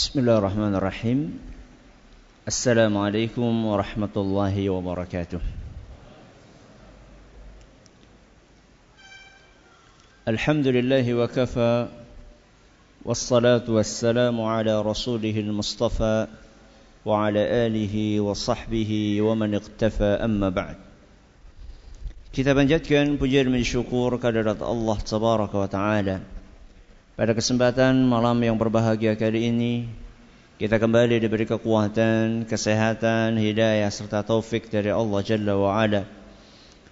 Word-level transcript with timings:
بسم 0.00 0.20
الله 0.20 0.38
الرحمن 0.38 0.74
الرحيم 0.74 1.38
السلام 2.48 2.98
عليكم 2.98 3.64
ورحمة 3.66 4.14
الله 4.16 4.70
وبركاته 4.70 5.40
الحمد 10.28 10.66
لله 10.66 11.14
وكفى 11.14 11.88
والصلاة 13.04 13.66
والسلام 13.68 14.40
على 14.40 14.82
رسوله 14.82 15.36
المصطفى 15.40 16.26
وعلى 17.04 17.42
آله 17.66 18.20
وصحبه 18.20 19.20
ومن 19.20 19.54
اقتفى 19.54 20.10
أما 20.24 20.48
بعد 20.48 20.76
Kita 22.32 22.56
panjatkan 22.56 23.20
pujian 23.20 23.52
dan 23.52 23.60
syukur 23.60 24.16
kehadirat 24.16 24.64
Allah 24.64 24.96
Tabaraka 25.04 25.56
wa. 25.60 26.39
Pada 27.20 27.36
kesempatan 27.36 28.00
malam 28.08 28.40
yang 28.40 28.56
berbahagia 28.56 29.12
kali 29.12 29.52
ini, 29.52 29.84
kita 30.56 30.80
kembali 30.80 31.20
diberi 31.20 31.44
kekuatan, 31.44 32.48
kesehatan, 32.48 33.36
hidayah 33.36 33.92
serta 33.92 34.24
taufik 34.24 34.72
dari 34.72 34.88
Allah 34.88 35.20
Jalla 35.20 35.52
wa 35.52 35.76
Ala. 35.76 36.08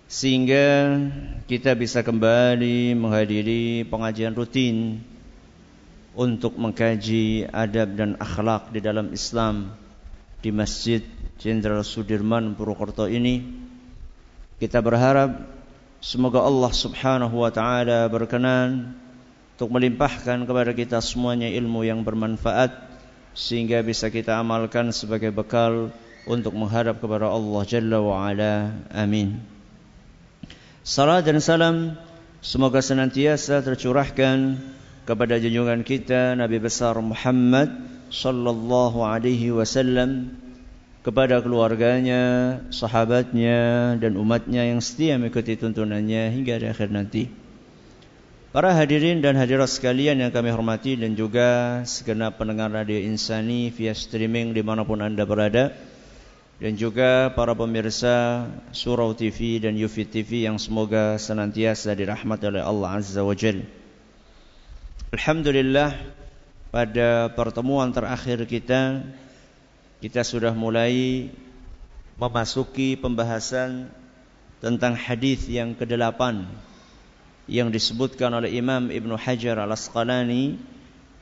Sehingga 0.05 1.01
kita 1.49 1.73
bisa 1.73 2.05
kembali 2.05 2.93
menghadiri 2.93 3.89
pengajian 3.89 4.37
rutin 4.37 5.01
untuk 6.13 6.61
mengkaji 6.61 7.49
adab 7.49 7.97
dan 7.97 8.21
akhlak 8.21 8.69
di 8.69 8.85
dalam 8.85 9.09
Islam 9.17 9.73
di 10.45 10.53
Masjid 10.53 11.01
Jenderal 11.41 11.81
Sudirman 11.81 12.53
Purwokerto 12.53 13.09
ini 13.09 13.49
kita 14.61 14.85
berharap 14.85 15.41
semoga 16.05 16.45
Allah 16.45 16.69
Subhanahu 16.69 17.33
wa 17.33 17.49
taala 17.49 18.05
berkenan 18.13 18.93
untuk 19.59 19.75
melimpahkan 19.75 20.47
kepada 20.47 20.71
kita 20.71 21.03
semuanya 21.03 21.51
ilmu 21.51 21.83
yang 21.83 22.07
bermanfaat 22.07 22.79
sehingga 23.35 23.83
bisa 23.83 24.07
kita 24.07 24.39
amalkan 24.39 24.95
sebagai 24.95 25.35
bekal 25.35 25.91
untuk 26.31 26.55
menghadap 26.55 27.03
kepada 27.03 27.27
Allah 27.27 27.67
Jalla 27.67 27.99
wa 27.99 28.23
ala. 28.23 28.71
Amin. 28.95 29.43
Salam 30.87 31.27
dan 31.27 31.43
salam 31.43 31.99
semoga 32.39 32.79
senantiasa 32.79 33.59
tercurahkan 33.67 34.63
kepada 35.03 35.43
junjungan 35.43 35.83
kita 35.83 36.39
Nabi 36.39 36.63
besar 36.63 36.95
Muhammad 37.03 37.83
sallallahu 38.15 39.03
alaihi 39.03 39.51
wasallam 39.51 40.39
kepada 41.03 41.43
keluarganya, 41.43 42.63
sahabatnya 42.71 43.99
dan 43.99 44.15
umatnya 44.23 44.71
yang 44.71 44.79
setia 44.79 45.19
mengikuti 45.19 45.59
tuntunannya 45.59 46.31
hingga 46.31 46.63
di 46.63 46.67
akhir 46.71 46.95
nanti. 46.95 47.38
Para 48.49 48.73
hadirin 48.73 49.21
dan 49.21 49.37
hadirat 49.37 49.69
sekalian 49.69 50.25
yang 50.25 50.33
kami 50.33 50.49
hormati 50.49 50.97
dan 50.97 51.13
juga 51.13 51.85
segenap 51.85 52.41
pendengar 52.41 52.73
radio 52.73 52.97
Insani 52.97 53.69
via 53.69 53.93
streaming 53.93 54.57
di 54.57 54.65
mana 54.65 54.89
pun 54.89 55.05
anda 55.05 55.29
berada 55.29 55.77
dan 56.57 56.73
juga 56.73 57.29
para 57.37 57.53
pemirsa 57.53 58.49
Surau 58.73 59.13
TV 59.13 59.61
dan 59.61 59.77
Yufi 59.77 60.09
TV 60.09 60.49
yang 60.49 60.57
semoga 60.57 61.21
senantiasa 61.21 61.93
dirahmati 61.93 62.49
oleh 62.49 62.65
Allah 62.65 62.97
Azza 62.97 63.21
wa 63.21 63.37
Jal. 63.37 63.69
Alhamdulillah 65.13 65.93
pada 66.73 67.29
pertemuan 67.37 67.93
terakhir 67.93 68.49
kita 68.49 69.05
kita 70.01 70.25
sudah 70.25 70.57
mulai 70.57 71.29
memasuki 72.17 72.97
pembahasan 72.97 73.93
tentang 74.65 74.97
hadis 74.97 75.45
yang 75.53 75.77
kedelapan 75.77 76.49
yang 77.49 77.73
disebutkan 77.73 78.31
oleh 78.37 78.53
Imam 78.53 78.93
Ibn 78.93 79.17
Hajar 79.17 79.57
Al-Asqalani 79.57 80.61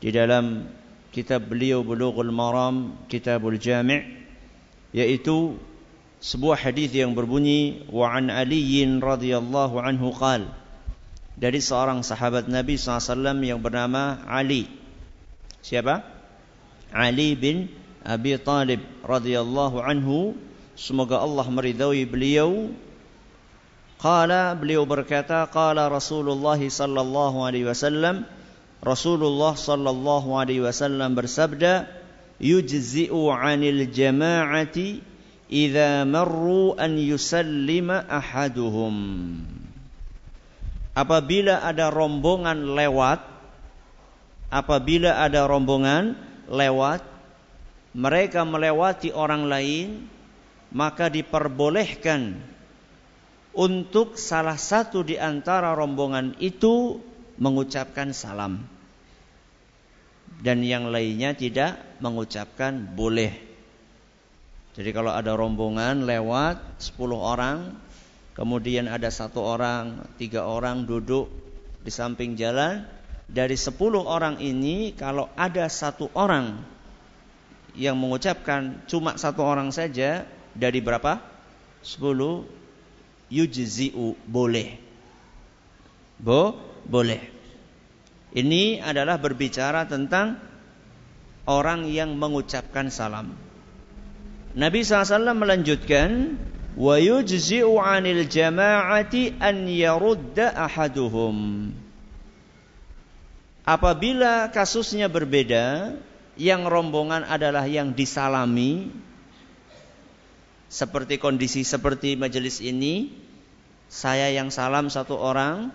di 0.03 0.11
dalam 0.11 0.67
kitab 1.15 1.47
beliau 1.47 1.87
Bulughul 1.87 2.35
Maram 2.35 2.99
Kitabul 3.07 3.57
Jami' 3.63 4.03
yaitu 4.91 5.55
sebuah 6.19 6.59
hadis 6.59 6.91
yang 6.91 7.15
berbunyi 7.15 7.87
wa 7.89 8.11
an 8.11 8.29
Ali 8.29 8.83
radhiyallahu 8.83 9.79
anhu 9.79 10.11
qal 10.11 10.51
dari 11.37 11.63
seorang 11.63 12.03
sahabat 12.03 12.51
Nabi 12.51 12.81
SAW 12.81 13.45
yang 13.45 13.61
bernama 13.61 14.25
Ali. 14.27 14.67
Siapa? 15.61 16.01
Ali 16.91 17.37
bin 17.37 17.69
Abi 18.03 18.35
Talib 18.41 18.81
radhiyallahu 19.05 19.85
anhu. 19.85 20.35
Semoga 20.77 21.21
Allah 21.21 21.45
meridai 21.49 22.05
beliau 22.05 22.73
qala 24.01 24.57
beliau 24.57 24.85
berkata 24.85 25.47
qala 25.49 25.89
Rasulullah 25.89 26.59
sallallahu 26.59 27.43
alaihi 27.45 27.69
wasallam. 27.69 28.29
Rasulullah 28.85 29.57
sallallahu 29.57 30.37
alaihi 30.37 30.63
wasallam 30.63 31.17
bersabda 31.17 31.89
yujzi'u 32.39 33.33
'anil 33.33 33.89
jama'ati 33.89 35.01
idza 35.49 36.05
marru 36.05 36.77
an 36.77 36.95
yusallima 37.01 38.05
ahaduhum. 38.07 38.95
Apabila 40.97 41.61
ada 41.61 41.93
rombongan 41.93 42.73
lewat 42.73 43.21
apabila 44.49 45.21
ada 45.21 45.45
rombongan 45.45 46.17
lewat 46.49 47.03
mereka 47.97 48.47
melewati 48.47 49.11
orang 49.13 49.49
lain 49.49 50.07
maka 50.73 51.11
diperbolehkan 51.13 52.39
untuk 53.57 54.21
salah 54.21 54.61
satu 54.61 55.01
di 55.01 55.17
antara 55.17 55.73
rombongan 55.73 56.37
itu 56.39 57.01
mengucapkan 57.41 58.13
salam 58.13 58.61
dan 60.45 60.61
yang 60.61 60.93
lainnya 60.93 61.33
tidak 61.33 61.81
mengucapkan 62.05 62.77
boleh. 62.93 63.33
Jadi 64.77 64.93
kalau 64.93 65.09
ada 65.09 65.33
rombongan 65.33 66.05
lewat 66.05 66.85
10 66.85 67.17
orang, 67.17 67.73
kemudian 68.37 68.93
ada 68.93 69.09
satu 69.09 69.41
orang, 69.41 70.05
tiga 70.21 70.45
orang 70.45 70.85
duduk 70.85 71.33
di 71.81 71.89
samping 71.89 72.37
jalan, 72.37 72.85
dari 73.25 73.57
10 73.57 73.73
orang 74.05 74.37
ini 74.37 74.93
kalau 74.93 75.33
ada 75.33 75.65
satu 75.73 76.13
orang 76.13 76.61
yang 77.73 77.97
mengucapkan 77.97 78.85
cuma 78.85 79.17
satu 79.17 79.41
orang 79.41 79.73
saja 79.73 80.29
dari 80.53 80.85
berapa? 80.85 81.25
Sepuluh 81.81 82.45
yujzi'u 83.31 84.15
boleh. 84.27 84.79
Bo, 86.17 86.57
boleh. 86.87 87.23
Ini 88.37 88.85
adalah 88.85 89.17
berbicara 89.17 89.89
tentang 89.89 90.41
orang 91.49 91.89
yang 91.89 92.17
mengucapkan 92.19 92.93
salam. 92.93 93.33
Nabi 94.57 94.81
SAW 94.85 95.37
melanjutkan 95.37 96.41
wa 96.77 96.97
yujzi'u 96.97 97.77
'anil 97.81 98.29
jama'ati 98.29 99.37
an 99.41 99.69
yarudda 99.69 100.53
ahaduhum. 100.53 101.71
Apabila 103.67 104.49
kasusnya 104.55 105.11
berbeda, 105.11 105.99
yang 106.37 106.69
rombongan 106.69 107.25
adalah 107.25 107.65
yang 107.65 107.97
disalami 107.97 108.93
seperti 110.67 111.23
kondisi 111.23 111.63
seperti 111.63 112.19
majelis 112.19 112.59
ini 112.59 113.13
saya 113.87 114.31
yang 114.35 114.51
salam 114.51 114.91
satu 114.91 115.15
orang 115.15 115.71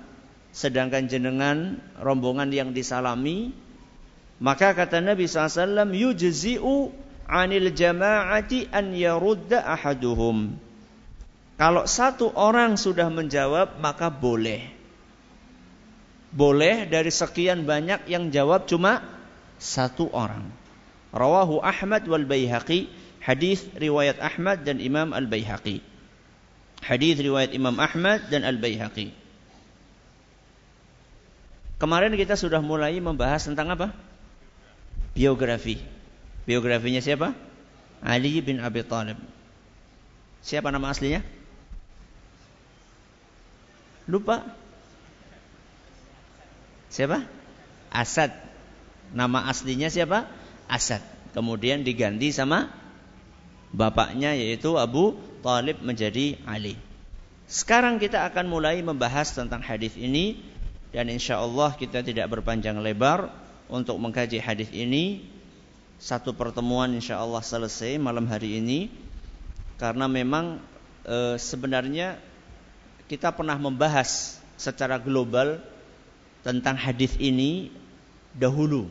sedangkan 0.52 1.08
jenengan 1.08 1.80
rombongan 2.00 2.52
yang 2.52 2.76
disalami 2.76 3.56
maka 4.42 4.74
kata 4.74 5.06
Nabi 5.06 5.30
SAW 5.30 5.86
yujzi'u 5.94 6.90
anil 7.30 7.70
jama'ati 7.72 8.74
an 8.74 8.92
yarudda 8.92 9.62
ahaduhum. 9.62 10.58
Kalau 11.62 11.86
satu 11.86 12.34
orang 12.34 12.74
sudah 12.74 13.08
menjawab 13.14 13.78
maka 13.78 14.10
boleh. 14.10 14.66
Boleh 16.34 16.90
dari 16.90 17.14
sekian 17.14 17.70
banyak 17.70 18.10
yang 18.10 18.34
jawab 18.34 18.66
cuma 18.66 19.06
satu 19.62 20.10
orang. 20.10 20.50
Rawahu 21.14 21.62
Ahmad 21.62 22.02
wal 22.10 22.26
Baihaqi, 22.26 22.90
hadis 23.22 23.64
riwayat 23.78 24.18
Ahmad 24.18 24.66
dan 24.66 24.82
Imam 24.82 25.14
Al 25.14 25.30
Baihaqi. 25.30 25.86
Hadis 26.82 27.22
riwayat 27.22 27.54
Imam 27.54 27.78
Ahmad 27.78 28.28
dan 28.34 28.42
Al 28.42 28.58
Baihaqi. 28.58 29.14
Kemarin 31.78 32.14
kita 32.18 32.38
sudah 32.38 32.62
mulai 32.62 32.98
membahas 32.98 33.46
tentang 33.46 33.74
apa? 33.74 33.94
Biografi. 35.14 35.82
Biografinya 36.46 37.02
siapa? 37.02 37.34
Ali 38.02 38.42
bin 38.42 38.62
Abi 38.62 38.82
Thalib. 38.82 39.18
Siapa 40.42 40.74
nama 40.74 40.90
aslinya? 40.90 41.22
Lupa. 44.10 44.42
Siapa? 46.90 47.24
Asad 47.94 48.34
Nama 49.12 49.52
aslinya 49.52 49.92
siapa? 49.92 50.28
Asad. 50.72 51.04
Kemudian 51.36 51.84
diganti 51.84 52.32
sama 52.32 52.72
bapaknya 53.72 54.36
yaitu 54.36 54.76
Abu 54.76 55.16
Talib 55.42 55.80
menjadi 55.82 56.38
Ali. 56.44 56.78
Sekarang 57.52 58.00
kita 58.00 58.24
akan 58.32 58.48
mulai 58.48 58.80
membahas 58.80 59.36
tentang 59.36 59.60
hadis 59.60 59.96
ini 60.00 60.40
dan 60.96 61.12
insya 61.12 61.40
Allah 61.40 61.76
kita 61.76 62.04
tidak 62.04 62.28
berpanjang 62.32 62.80
lebar 62.80 63.32
untuk 63.72 63.96
mengkaji 64.00 64.40
hadis 64.40 64.72
ini 64.72 65.24
satu 66.00 66.36
pertemuan 66.36 66.92
insya 66.92 67.20
Allah 67.20 67.40
selesai 67.40 67.96
malam 68.00 68.28
hari 68.28 68.60
ini 68.60 68.92
karena 69.80 70.08
memang 70.12 70.60
e, 71.08 71.40
sebenarnya 71.40 72.20
kita 73.08 73.32
pernah 73.32 73.56
membahas 73.56 74.40
secara 74.60 75.00
global 75.00 75.60
tentang 76.44 76.76
hadis 76.76 77.16
ini 77.20 77.72
dahulu 78.36 78.88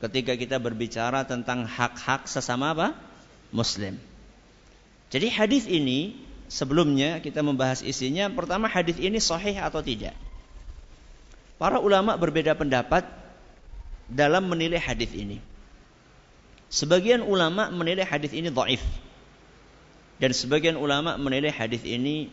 ketika 0.00 0.36
kita 0.36 0.56
berbicara 0.60 1.24
tentang 1.24 1.64
hak-hak 1.64 2.28
sesama 2.28 2.76
apa 2.76 2.88
muslim. 3.56 3.96
Jadi 5.08 5.32
hadis 5.32 5.64
ini 5.64 6.12
sebelumnya 6.52 7.24
kita 7.24 7.40
membahas 7.40 7.80
isinya 7.80 8.28
pertama 8.28 8.68
hadis 8.68 9.00
ini 9.00 9.16
sahih 9.16 9.56
atau 9.56 9.80
tidak. 9.80 10.12
Para 11.56 11.80
ulama 11.80 12.20
berbeda 12.20 12.52
pendapat 12.52 13.08
dalam 14.12 14.44
menilai 14.44 14.76
hadis 14.76 15.08
ini. 15.16 15.40
Sebagian 16.68 17.24
ulama 17.24 17.72
menilai 17.72 18.04
hadis 18.04 18.36
ini 18.36 18.52
dhaif. 18.52 18.82
Dan 20.20 20.36
sebagian 20.36 20.76
ulama 20.76 21.16
menilai 21.16 21.52
hadis 21.52 21.80
ini 21.84 22.28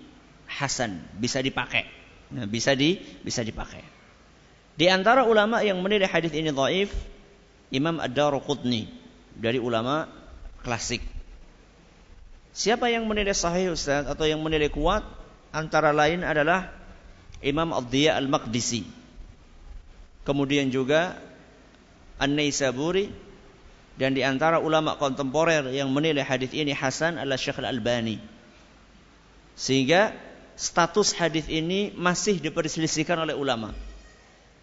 hasan, 0.47 1.03
bisa 1.19 1.39
dipakai. 1.39 1.87
Nah, 2.33 2.49
bisa 2.49 2.73
di 2.73 2.99
bisa 3.23 3.45
dipakai. 3.45 3.83
Di 4.73 4.89
antara 4.89 5.23
ulama 5.23 5.61
yang 5.61 5.79
menilai 5.79 6.09
hadis 6.09 6.33
ini 6.33 6.49
dhaif, 6.49 6.89
Imam 7.69 8.01
Ad-Daruqutni 8.01 8.89
dari 9.37 9.61
ulama 9.61 10.09
klasik. 10.65 11.12
Siapa 12.53 12.85
yang 12.85 13.09
menilai 13.09 13.33
sahih 13.33 13.73
Ustaz 13.73 14.05
atau 14.05 14.29
yang 14.29 14.37
menilai 14.37 14.69
kuat? 14.69 15.01
Antara 15.49 15.89
lain 15.89 16.21
adalah 16.21 16.69
Imam 17.41 17.73
Ad-Diya 17.73 18.13
Al-Maqdisi. 18.17 18.85
Kemudian 20.21 20.69
juga 20.69 21.17
An-Naisaburi 22.21 23.09
dan 23.97 24.13
di 24.13 24.21
antara 24.21 24.61
ulama 24.61 24.97
kontemporer 24.97 25.69
yang 25.73 25.89
menilai 25.93 26.25
hadis 26.25 26.53
ini 26.53 26.73
hasan 26.73 27.17
adalah 27.17 27.37
Syekh 27.37 27.57
Al-Albani. 27.61 28.17
Sehingga 29.57 30.13
status 30.53 31.13
hadis 31.13 31.49
ini 31.49 31.93
masih 31.93 32.37
diperselisihkan 32.37 33.17
oleh 33.17 33.33
ulama. 33.33 33.73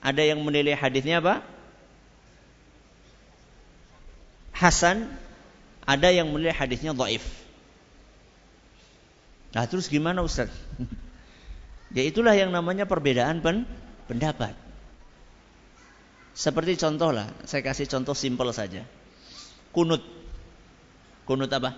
Ada 0.03 0.31
yang 0.35 0.43
menilai 0.43 0.75
hadisnya 0.79 1.19
apa? 1.23 1.43
Hasan, 4.55 5.11
ada 5.87 6.09
yang 6.11 6.31
menilai 6.31 6.55
hadisnya 6.55 6.95
dhaif. 6.95 7.40
Nah, 9.51 9.67
terus 9.67 9.91
gimana 9.91 10.23
Ustaz? 10.23 10.51
ya 11.97 12.03
itulah 12.07 12.35
yang 12.39 12.55
namanya 12.55 12.87
perbedaan 12.87 13.43
pen 13.43 13.67
pendapat. 14.07 14.55
Seperti 16.31 16.79
contoh 16.79 17.11
lah, 17.11 17.27
saya 17.45 17.61
kasih 17.61 17.91
contoh 17.91 18.15
simpel 18.15 18.49
saja. 18.55 18.87
Kunut. 19.75 20.01
Kunut 21.27 21.51
apa? 21.51 21.75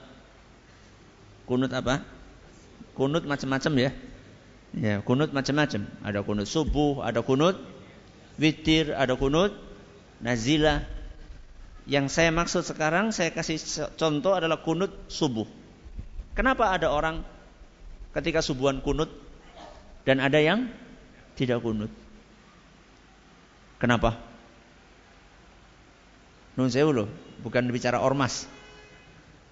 Kunut 1.49 1.73
apa? 1.73 2.05
Kunut 2.93 3.25
macam-macam 3.25 3.73
ya. 3.81 3.91
Ya, 4.73 4.95
kunut 5.05 5.33
macam-macam. 5.33 5.89
Ada 6.05 6.21
kunut 6.25 6.49
subuh, 6.49 7.05
ada 7.05 7.21
kunut 7.21 7.57
witir, 8.41 8.97
ada 8.97 9.17
kunut 9.17 9.53
nazilah. 10.21 10.85
Yang 11.85 12.15
saya 12.15 12.31
maksud 12.31 12.63
sekarang 12.63 13.11
saya 13.11 13.35
kasih 13.35 13.59
contoh 13.99 14.33
adalah 14.33 14.63
kunut 14.63 14.93
subuh. 15.11 15.49
Kenapa 16.33 16.73
ada 16.73 16.89
orang 16.89 17.27
ketika 18.13 18.45
subuhan 18.45 18.85
kunut 18.85 19.09
dan 20.05 20.21
ada 20.21 20.39
yang 20.39 20.69
tidak 21.37 21.65
kunut? 21.65 21.91
Kenapa? 23.81 24.15
Nun 26.55 26.69
sewu 26.69 26.93
loh, 26.93 27.09
bukan 27.41 27.67
bicara 27.73 27.99
ormas. 27.99 28.47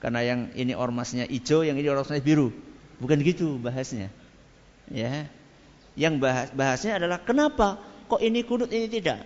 Karena 0.01 0.25
yang 0.25 0.53
ini 0.57 0.73
ormasnya 0.73 1.29
hijau, 1.29 1.65
yang 1.65 1.77
ini 1.77 1.89
ormasnya 1.89 2.25
biru. 2.25 2.53
Bukan 3.01 3.21
gitu 3.25 3.57
bahasnya. 3.61 4.13
Ya. 4.93 5.29
Yang 5.97 6.15
bahas 6.23 6.49
bahasnya 6.53 7.01
adalah 7.01 7.21
kenapa 7.21 7.81
kok 8.09 8.21
ini 8.23 8.45
kunut 8.47 8.71
ini 8.73 8.87
tidak? 8.87 9.21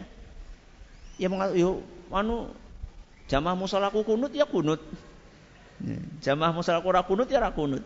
Ya 1.20 1.30
mengatakan, 1.30 1.60
yuk, 1.60 1.84
anu 2.10 2.50
jamaah 3.30 3.54
musolaku 3.54 4.02
kunut 4.02 4.32
ya 4.34 4.46
kunut. 4.46 4.80
Jamaah 6.24 6.54
musolaku 6.54 6.90
kunut 6.90 7.28
ya 7.30 7.44
kunut. 7.50 7.84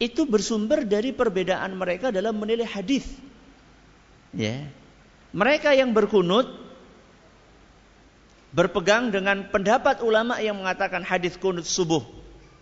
Itu 0.00 0.24
bersumber 0.24 0.88
dari 0.88 1.12
perbedaan 1.12 1.76
mereka 1.76 2.08
dalam 2.08 2.40
menilai 2.40 2.64
hadis. 2.64 3.04
Ya. 4.32 4.64
Mereka 5.36 5.76
yang 5.76 5.92
berkunut 5.92 6.48
berpegang 8.50 9.14
dengan 9.14 9.46
pendapat 9.52 10.02
ulama 10.02 10.42
yang 10.42 10.58
mengatakan 10.58 11.06
hadis 11.06 11.38
kunut 11.38 11.68
subuh 11.68 12.02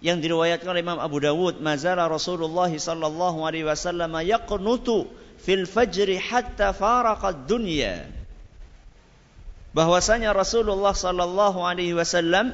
yang 0.05 0.21
diriwayatkan 0.21 0.69
oleh 0.69 0.85
Imam 0.85 1.01
Abu 1.01 1.19
Dawud 1.19 1.59
mazala 1.65 2.07
Rasulullah 2.07 2.69
sallallahu 2.69 3.43
alaihi 3.43 3.65
wasallam 3.65 4.13
yaqnutu 4.21 5.09
fil 5.41 5.65
fajri 5.65 6.21
hatta 6.21 6.77
faraqad 6.77 7.49
dunya 7.49 8.05
bahwasanya 9.73 10.37
Rasulullah 10.37 10.93
sallallahu 10.93 11.65
alaihi 11.65 11.97
wasallam 11.97 12.53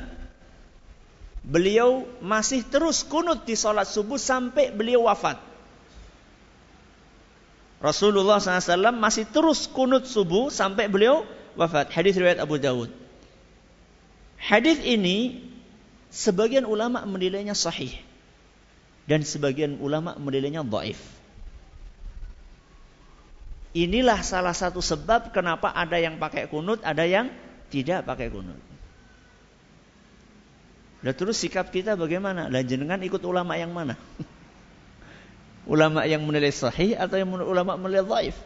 beliau 1.44 2.08
masih 2.24 2.64
terus 2.64 3.04
kunut 3.04 3.44
di 3.44 3.52
salat 3.54 3.84
subuh 3.84 4.16
sampai 4.16 4.72
beliau 4.72 5.04
wafat 5.06 5.36
Rasulullah 7.84 8.40
SAW 8.40 8.96
masih 8.96 9.28
terus 9.28 9.68
kunut 9.68 10.08
subuh 10.08 10.48
sampai 10.48 10.88
beliau 10.88 11.20
wafat. 11.52 11.92
Hadis 11.92 12.16
riwayat 12.16 12.40
Abu 12.40 12.56
Dawud. 12.56 12.88
Hadis 14.40 14.80
ini 14.80 15.44
sebagian 16.08 16.64
ulama 16.64 17.04
menilainya 17.04 17.52
sahih 17.52 17.92
dan 19.04 19.20
sebagian 19.20 19.76
ulama 19.84 20.16
menilainya 20.16 20.64
dhaif. 20.64 20.96
Inilah 23.76 24.24
salah 24.24 24.56
satu 24.56 24.80
sebab 24.80 25.36
kenapa 25.36 25.68
ada 25.68 26.00
yang 26.00 26.16
pakai 26.16 26.48
kunut, 26.48 26.80
ada 26.80 27.04
yang 27.04 27.28
tidak 27.68 28.08
pakai 28.08 28.32
kunut. 28.32 28.73
Dan 31.04 31.12
terus 31.12 31.36
sikap 31.36 31.68
kita 31.68 32.00
bagaimana? 32.00 32.48
Dan 32.48 32.64
jenengan 32.64 32.96
ikut 33.04 33.20
ulama 33.28 33.60
yang 33.60 33.76
mana? 33.76 34.00
ulama 35.72 36.08
yang 36.08 36.24
menilai 36.24 36.48
sahih 36.48 36.96
atau 36.96 37.20
yang 37.20 37.28
ulama 37.28 37.76
menilai 37.76 38.00
dhaif? 38.08 38.36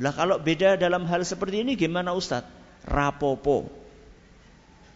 Lah 0.00 0.16
kalau 0.16 0.40
beda 0.40 0.80
dalam 0.80 1.04
hal 1.04 1.20
seperti 1.20 1.60
ini 1.60 1.76
gimana 1.76 2.16
Ustadz? 2.16 2.48
Rapopo. 2.88 3.68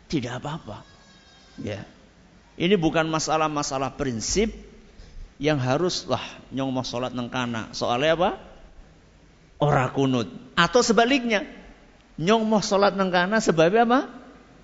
Tidak 0.09 0.41
apa-apa. 0.41 0.89
Ya. 1.61 1.84
Ini 2.56 2.81
bukan 2.81 3.06
masalah-masalah 3.13 4.01
prinsip 4.01 4.51
yang 5.39 5.61
haruslah 5.61 6.25
nyong 6.51 6.72
mau 6.72 6.82
sholat 6.82 7.13
nengkana. 7.13 7.77
Soalnya 7.77 8.17
apa? 8.19 8.31
Ora 9.61 9.93
kunut. 9.93 10.32
Atau 10.58 10.81
sebaliknya, 10.82 11.46
nyong 12.19 12.43
mau 12.49 12.65
sholat 12.65 12.96
nengkana 12.96 13.39
sebabnya 13.39 13.84
apa? 13.84 14.01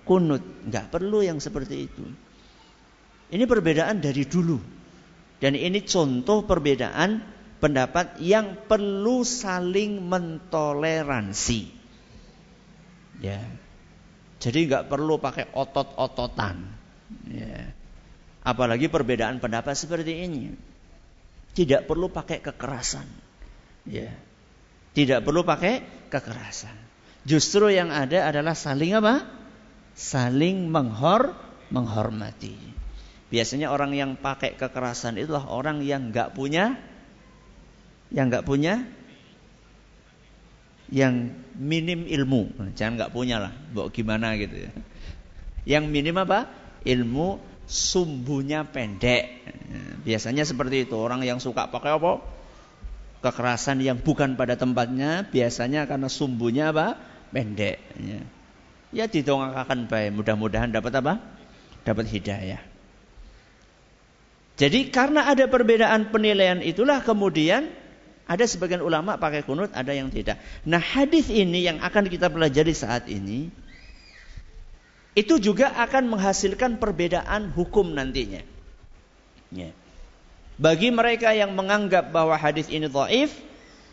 Kunut. 0.05 0.41
Enggak 0.69 0.93
perlu 0.93 1.25
yang 1.25 1.41
seperti 1.41 1.89
itu. 1.89 2.05
Ini 3.33 3.43
perbedaan 3.49 3.99
dari 3.99 4.23
dulu. 4.29 4.57
Dan 5.41 5.57
ini 5.57 5.83
contoh 5.83 6.45
perbedaan 6.45 7.19
pendapat 7.59 8.21
yang 8.21 8.69
perlu 8.69 9.25
saling 9.25 9.99
mentoleransi. 10.05 11.61
Ya. 13.19 13.41
Jadi 14.37 14.59
nggak 14.69 14.87
perlu 14.87 15.17
pakai 15.17 15.49
otot-ototan. 15.51 16.55
Ya. 17.25 17.73
Apalagi 18.45 18.85
perbedaan 18.93 19.41
pendapat 19.41 19.73
seperti 19.73 20.21
ini. 20.21 20.53
Tidak 21.55 21.89
perlu 21.89 22.13
pakai 22.13 22.45
kekerasan. 22.45 23.07
Ya. 23.89 24.13
Tidak 24.93 25.25
perlu 25.25 25.41
pakai 25.41 26.07
kekerasan. 26.13 26.77
Justru 27.25 27.73
yang 27.73 27.89
ada 27.89 28.29
adalah 28.29 28.53
saling 28.53 28.93
apa? 28.93 29.44
Saling 29.95 30.67
menghor 30.67 31.31
menghormati. 31.71 32.53
Biasanya 33.31 33.71
orang 33.73 33.95
yang 33.95 34.19
pakai 34.19 34.53
kekerasan 34.59 35.17
itulah 35.17 35.47
orang 35.49 35.81
yang 35.81 36.13
nggak 36.13 36.35
punya 36.35 36.77
yang 38.13 38.29
nggak 38.29 38.45
punya 38.45 38.85
yang 40.93 41.33
minim 41.57 42.05
ilmu. 42.05 42.53
Jangan 42.77 42.93
nggak 43.01 43.13
punya 43.15 43.41
lah, 43.41 43.53
bawa 43.73 43.89
gimana 43.89 44.37
gitu 44.37 44.69
ya. 44.69 44.71
Yang 45.65 45.83
minim 45.89 46.15
apa? 46.21 46.45
Ilmu 46.85 47.41
sumbunya 47.65 48.61
pendek. 48.61 49.41
Biasanya 50.05 50.45
seperti 50.45 50.85
itu. 50.85 50.93
Orang 50.93 51.25
yang 51.25 51.41
suka 51.41 51.65
pakai 51.73 51.97
apa? 51.97 52.21
Kekerasan 53.25 53.81
yang 53.81 53.97
bukan 53.97 54.37
pada 54.37 54.53
tempatnya. 54.53 55.25
Biasanya 55.25 55.89
karena 55.89 56.05
sumbunya 56.05 56.69
apa? 56.69 57.01
Pendek. 57.33 57.81
Ya, 58.95 59.11
didongakakan 59.11 59.91
baik. 59.91 60.15
Mudah-mudahan 60.15 60.71
dapat 60.71 60.95
apa? 60.95 61.19
Dapat 61.83 62.07
hidayah. 62.07 62.63
Jadi 64.55 64.87
karena 64.87 65.27
ada 65.27 65.51
perbedaan 65.51 66.15
penilaian 66.15 66.63
itulah 66.63 67.03
kemudian 67.03 67.67
ada 68.23 68.47
sebagian 68.47 68.79
ulama 68.79 69.19
pakai 69.19 69.43
kunut, 69.43 69.67
ada 69.75 69.91
yang 69.91 70.07
tidak. 70.07 70.39
Nah 70.63 70.79
hadis 70.79 71.27
ini 71.27 71.67
yang 71.67 71.83
akan 71.83 72.07
kita 72.07 72.31
pelajari 72.31 72.71
saat 72.71 73.11
ini 73.11 73.51
itu 75.15 75.39
juga 75.43 75.75
akan 75.75 76.07
menghasilkan 76.15 76.79
perbedaan 76.79 77.51
hukum 77.51 77.91
nantinya. 77.91 78.43
Ya. 79.51 79.75
Bagi 80.55 80.87
mereka 80.87 81.35
yang 81.35 81.51
menganggap 81.51 82.15
bahwa 82.15 82.39
hadis 82.39 82.71
ini 82.71 82.87
dhaif, 82.87 83.35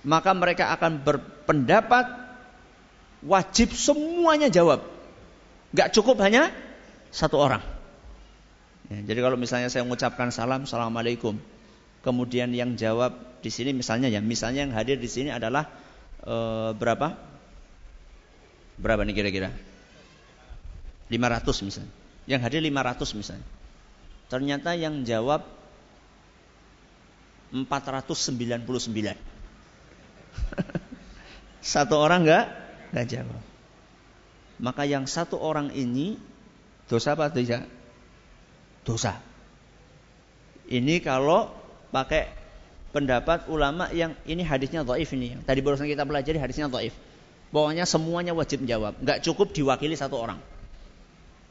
maka 0.06 0.30
mereka 0.30 0.70
akan 0.78 1.02
berpendapat 1.02 2.06
wajib 3.26 3.74
semuanya 3.74 4.46
jawab. 4.46 4.91
Gak 5.72 5.96
cukup 5.96 6.20
hanya 6.20 6.52
satu 7.08 7.40
orang. 7.40 7.64
Ya, 8.92 9.00
jadi 9.12 9.24
kalau 9.24 9.40
misalnya 9.40 9.72
saya 9.72 9.88
mengucapkan 9.88 10.28
salam, 10.28 10.68
assalamualaikum, 10.68 11.40
kemudian 12.04 12.52
yang 12.52 12.76
jawab 12.76 13.16
di 13.40 13.48
sini 13.48 13.72
misalnya 13.72 14.12
ya, 14.12 14.20
misalnya 14.20 14.68
yang 14.68 14.74
hadir 14.76 15.00
di 15.00 15.08
sini 15.08 15.32
adalah 15.32 15.64
e, 16.20 16.36
berapa? 16.76 17.16
Berapa 18.76 19.00
nih 19.08 19.16
kira-kira? 19.16 19.48
500 21.08 21.66
misalnya. 21.68 21.92
Yang 22.28 22.40
hadir 22.44 22.60
500 22.60 23.18
misalnya. 23.20 23.48
Ternyata 24.28 24.76
yang 24.76 25.04
jawab 25.08 25.44
499. 27.52 28.64
satu 31.72 31.94
orang 32.00 32.24
enggak 32.24 32.44
enggak 32.92 33.06
jawab. 33.08 33.51
Maka 34.62 34.86
yang 34.86 35.10
satu 35.10 35.42
orang 35.42 35.74
ini 35.74 36.14
dosa 36.86 37.18
apa 37.18 37.34
tidak? 37.34 37.66
Dosa. 38.86 39.18
Ini 40.70 41.02
kalau 41.02 41.50
pakai 41.90 42.30
pendapat 42.94 43.50
ulama 43.50 43.90
yang 43.90 44.14
ini 44.22 44.46
hadisnya 44.46 44.86
dhaif 44.86 45.10
ini. 45.18 45.34
Tadi 45.42 45.58
barusan 45.58 45.90
kita 45.90 46.06
pelajari 46.06 46.38
hadisnya 46.38 46.70
dhaif. 46.70 46.94
Pokoknya 47.52 47.84
semuanya 47.84 48.32
wajib 48.32 48.64
menjawab, 48.64 48.96
enggak 49.02 49.20
cukup 49.20 49.52
diwakili 49.52 49.92
satu 49.92 50.16
orang. 50.16 50.40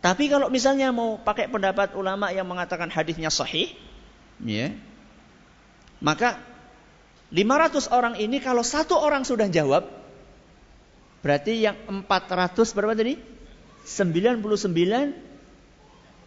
Tapi 0.01 0.33
kalau 0.33 0.49
misalnya 0.49 0.89
mau 0.89 1.21
pakai 1.21 1.45
pendapat 1.45 1.93
ulama 1.93 2.33
yang 2.33 2.49
mengatakan 2.49 2.89
hadisnya 2.89 3.29
sahih, 3.29 3.69
ya, 4.41 4.73
maka 6.01 6.41
500 7.29 7.93
orang 7.93 8.17
ini 8.17 8.41
kalau 8.41 8.65
satu 8.65 8.97
orang 8.97 9.21
sudah 9.21 9.45
jawab, 9.45 9.85
berarti 11.21 11.63
yang 11.65 11.77
400 11.87 12.75
berapa 12.75 12.93
tadi? 12.97 13.17
99 13.85 14.41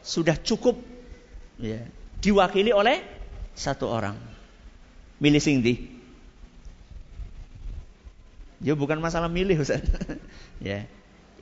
sudah 0.05 0.37
cukup 0.43 0.79
ya, 1.59 1.87
diwakili 2.19 2.75
oleh 2.75 3.01
satu 3.55 3.87
orang. 3.89 4.19
Milih 5.23 5.39
sing 5.39 5.63
di. 5.63 5.95
Ya 8.65 8.75
bukan 8.75 8.99
masalah 8.99 9.31
milih 9.31 9.63
Ustaz. 9.63 9.85
ya. 10.65 10.89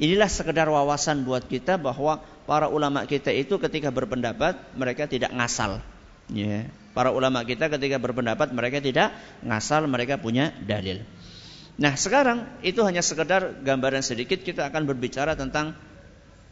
Inilah 0.00 0.28
sekedar 0.28 0.66
wawasan 0.73 1.23
buat 1.23 1.44
kita 1.44 1.76
bahwa 1.76 2.25
para 2.49 2.66
ulama 2.66 3.04
kita 3.04 3.28
itu 3.30 3.61
ketika 3.61 3.92
berpendapat 3.92 4.56
mereka 4.75 5.04
tidak 5.09 5.30
ngasal. 5.32 5.85
Ya. 6.32 6.68
Para 6.92 7.09
ulama 7.12 7.40
kita 7.44 7.73
ketika 7.73 7.97
berpendapat 7.97 8.52
mereka 8.52 8.82
tidak 8.82 9.16
ngasal, 9.40 9.88
mereka 9.88 10.21
punya 10.21 10.52
dalil. 10.64 11.04
Nah 11.80 11.96
sekarang 11.96 12.44
itu 12.60 12.84
hanya 12.84 13.00
sekedar 13.00 13.64
gambaran 13.64 14.04
sedikit 14.04 14.44
kita 14.44 14.68
akan 14.68 14.84
berbicara 14.84 15.32
tentang 15.32 15.72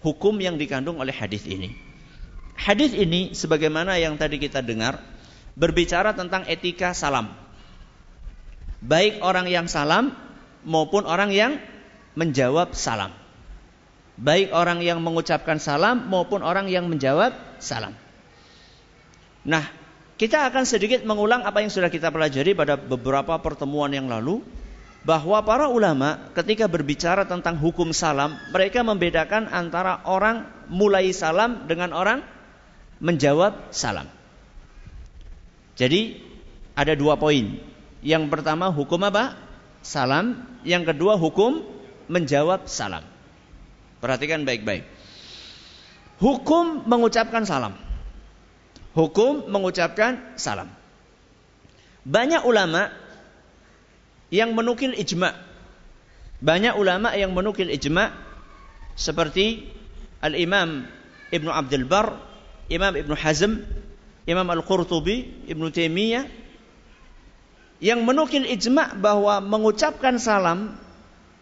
hukum 0.00 0.36
yang 0.40 0.56
dikandung 0.56 0.96
oleh 0.96 1.12
hadis 1.12 1.44
ini. 1.44 1.76
Hadis 2.56 2.92
ini 2.92 3.32
sebagaimana 3.36 3.96
yang 4.00 4.16
tadi 4.16 4.40
kita 4.40 4.64
dengar 4.64 5.00
berbicara 5.56 6.16
tentang 6.16 6.48
etika 6.48 6.96
salam. 6.96 7.32
Baik 8.80 9.20
orang 9.20 9.48
yang 9.48 9.68
salam 9.68 10.16
maupun 10.64 11.04
orang 11.04 11.32
yang 11.32 11.60
menjawab 12.16 12.72
salam. 12.72 13.12
Baik 14.20 14.52
orang 14.52 14.84
yang 14.84 15.00
mengucapkan 15.00 15.56
salam 15.56 16.08
maupun 16.08 16.44
orang 16.44 16.68
yang 16.68 16.88
menjawab 16.88 17.32
salam. 17.60 17.96
Nah, 19.44 19.64
kita 20.20 20.44
akan 20.52 20.68
sedikit 20.68 21.00
mengulang 21.08 21.48
apa 21.48 21.64
yang 21.64 21.72
sudah 21.72 21.88
kita 21.88 22.12
pelajari 22.12 22.52
pada 22.52 22.76
beberapa 22.76 23.40
pertemuan 23.40 23.88
yang 23.88 24.04
lalu 24.12 24.44
bahwa 25.00 25.40
para 25.40 25.73
ulama 25.73 26.28
ketika 26.37 26.69
berbicara 26.69 27.25
tentang 27.25 27.57
hukum 27.57 27.92
salam, 27.97 28.37
mereka 28.52 28.85
membedakan 28.85 29.49
antara 29.49 30.04
orang 30.04 30.45
mulai 30.69 31.09
salam 31.16 31.64
dengan 31.64 31.97
orang 31.97 32.21
menjawab 33.00 33.73
salam. 33.73 34.07
Jadi 35.80 36.21
ada 36.76 36.92
dua 36.92 37.16
poin. 37.16 37.57
Yang 38.04 38.25
pertama 38.28 38.69
hukum 38.69 39.00
apa? 39.09 39.40
Salam. 39.80 40.45
Yang 40.69 40.92
kedua 40.92 41.16
hukum 41.16 41.64
menjawab 42.12 42.69
salam. 42.69 43.00
Perhatikan 44.04 44.45
baik-baik. 44.45 44.85
Hukum 46.21 46.85
mengucapkan 46.85 47.49
salam. 47.49 47.73
Hukum 48.92 49.49
mengucapkan 49.49 50.37
salam. 50.37 50.69
Banyak 52.04 52.45
ulama 52.45 52.92
yang 54.30 54.54
menukil 54.54 54.94
ijma. 54.94 55.34
Banyak 56.40 56.78
ulama 56.78 57.12
yang 57.18 57.37
menukil 57.37 57.68
ijma 57.68 58.14
seperti 58.96 59.68
Al-Imam 60.25 60.88
Ibnu 61.30 61.50
Abdul 61.52 61.84
Bar, 61.84 62.16
Imam 62.72 62.96
Ibnu 62.96 63.14
Hazm, 63.14 63.60
Imam 64.25 64.46
Al-Qurtubi, 64.49 65.46
Ibnu 65.50 65.68
Taimiyah 65.68 66.25
yang 67.80 68.04
menukil 68.04 68.44
ijma 68.44 68.96
bahwa 68.96 69.40
mengucapkan 69.40 70.16
salam 70.20 70.76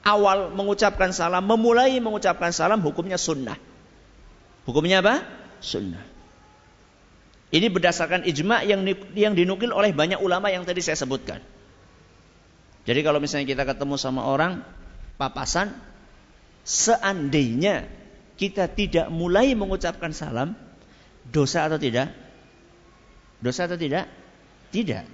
awal 0.06 0.54
mengucapkan 0.54 1.10
salam, 1.10 1.44
memulai 1.44 1.98
mengucapkan 1.98 2.54
salam 2.54 2.80
hukumnya 2.80 3.18
sunnah. 3.18 3.58
Hukumnya 4.64 5.00
apa? 5.04 5.24
Sunnah. 5.58 6.00
Ini 7.48 7.72
berdasarkan 7.72 8.28
ijma 8.28 8.60
yang 8.68 8.84
yang 9.16 9.32
dinukil 9.32 9.72
oleh 9.72 9.96
banyak 9.96 10.20
ulama 10.20 10.52
yang 10.52 10.68
tadi 10.68 10.84
saya 10.84 11.00
sebutkan. 11.00 11.40
Jadi 12.88 13.04
kalau 13.04 13.20
misalnya 13.20 13.44
kita 13.44 13.68
ketemu 13.68 14.00
sama 14.00 14.24
orang 14.24 14.64
papasan, 15.20 15.76
seandainya 16.64 17.84
kita 18.40 18.64
tidak 18.72 19.12
mulai 19.12 19.52
mengucapkan 19.52 20.16
salam, 20.16 20.56
dosa 21.28 21.68
atau 21.68 21.76
tidak? 21.76 22.16
Dosa 23.44 23.68
atau 23.68 23.76
tidak? 23.76 24.08
Tidak. 24.72 25.04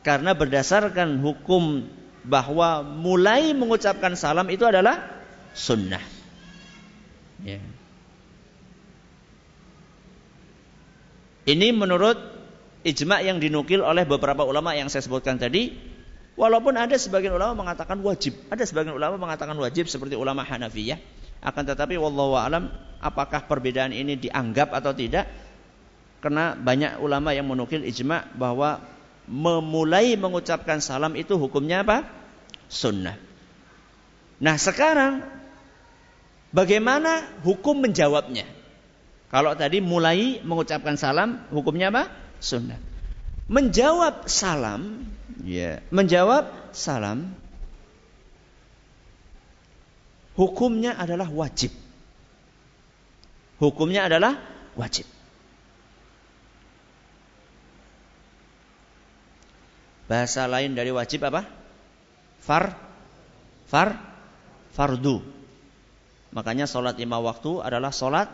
Karena 0.00 0.32
berdasarkan 0.32 1.20
hukum 1.20 1.84
bahwa 2.24 2.80
mulai 2.80 3.52
mengucapkan 3.52 4.16
salam 4.16 4.48
itu 4.48 4.64
adalah 4.64 5.04
sunnah. 5.52 6.00
Ya. 7.44 7.60
Ini 11.44 11.76
menurut 11.76 12.16
ijma 12.88 13.20
yang 13.20 13.36
dinukil 13.36 13.84
oleh 13.84 14.08
beberapa 14.08 14.48
ulama 14.48 14.72
yang 14.72 14.88
saya 14.88 15.04
sebutkan 15.04 15.36
tadi. 15.36 15.95
Walaupun 16.36 16.76
ada 16.76 16.92
sebagian 17.00 17.32
ulama 17.32 17.64
mengatakan 17.64 17.96
wajib, 18.04 18.36
ada 18.52 18.60
sebagian 18.68 18.92
ulama 18.92 19.16
mengatakan 19.16 19.56
wajib 19.56 19.88
seperti 19.88 20.20
ulama 20.20 20.44
Hanafiyah. 20.44 21.00
Akan 21.40 21.64
tetapi 21.64 21.96
wallahu 21.96 22.36
alam 22.36 22.68
apakah 23.00 23.48
perbedaan 23.48 23.96
ini 23.96 24.20
dianggap 24.20 24.72
atau 24.76 24.92
tidak? 24.92 25.24
Karena 26.20 26.52
banyak 26.52 27.00
ulama 27.00 27.32
yang 27.32 27.48
menukil 27.48 27.80
ijma 27.80 28.28
bahwa 28.36 28.84
memulai 29.24 30.12
mengucapkan 30.20 30.84
salam 30.84 31.16
itu 31.16 31.40
hukumnya 31.40 31.80
apa? 31.80 32.04
Sunnah. 32.68 33.16
Nah 34.36 34.56
sekarang 34.60 35.24
bagaimana 36.52 37.40
hukum 37.40 37.80
menjawabnya? 37.80 38.44
Kalau 39.32 39.56
tadi 39.58 39.82
mulai 39.82 40.44
mengucapkan 40.44 40.94
salam, 41.00 41.48
hukumnya 41.50 41.90
apa? 41.90 42.12
Sunnah. 42.38 42.78
Menjawab 43.46 44.26
salam, 44.26 45.06
ya, 45.46 45.78
menjawab 45.94 46.50
salam, 46.74 47.30
hukumnya 50.34 50.98
adalah 50.98 51.30
wajib. 51.30 51.70
Hukumnya 53.62 54.10
adalah 54.10 54.36
wajib. 54.74 55.06
Bahasa 60.06 60.46
lain 60.46 60.74
dari 60.74 60.90
wajib 60.90 61.22
apa? 61.26 61.46
Far 62.42 62.74
far 63.66 63.98
fardu. 64.74 65.22
Makanya 66.30 66.66
sholat 66.68 66.94
lima 66.98 67.18
waktu 67.18 67.62
adalah 67.62 67.90
sholat 67.90 68.30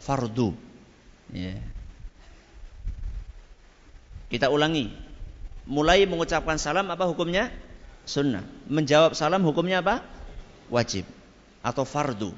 fardu. 0.00 0.56
Yeah. 1.32 1.73
Kita 4.34 4.50
ulangi. 4.50 4.90
Mulai 5.70 6.10
mengucapkan 6.10 6.58
salam 6.58 6.90
apa 6.90 7.06
hukumnya? 7.06 7.54
Sunnah. 8.02 8.42
Menjawab 8.66 9.14
salam 9.14 9.46
hukumnya 9.46 9.78
apa? 9.78 10.02
Wajib 10.74 11.06
atau 11.62 11.86
fardu. 11.86 12.34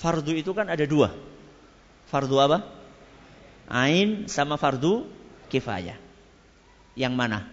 Fardu 0.00 0.32
itu 0.32 0.56
kan 0.56 0.72
ada 0.72 0.80
dua. 0.88 1.12
Fardu 2.08 2.40
apa? 2.40 2.64
Ain 3.68 4.32
sama 4.32 4.56
fardu 4.56 5.12
kifayah. 5.52 6.00
Yang 6.96 7.12
mana? 7.12 7.44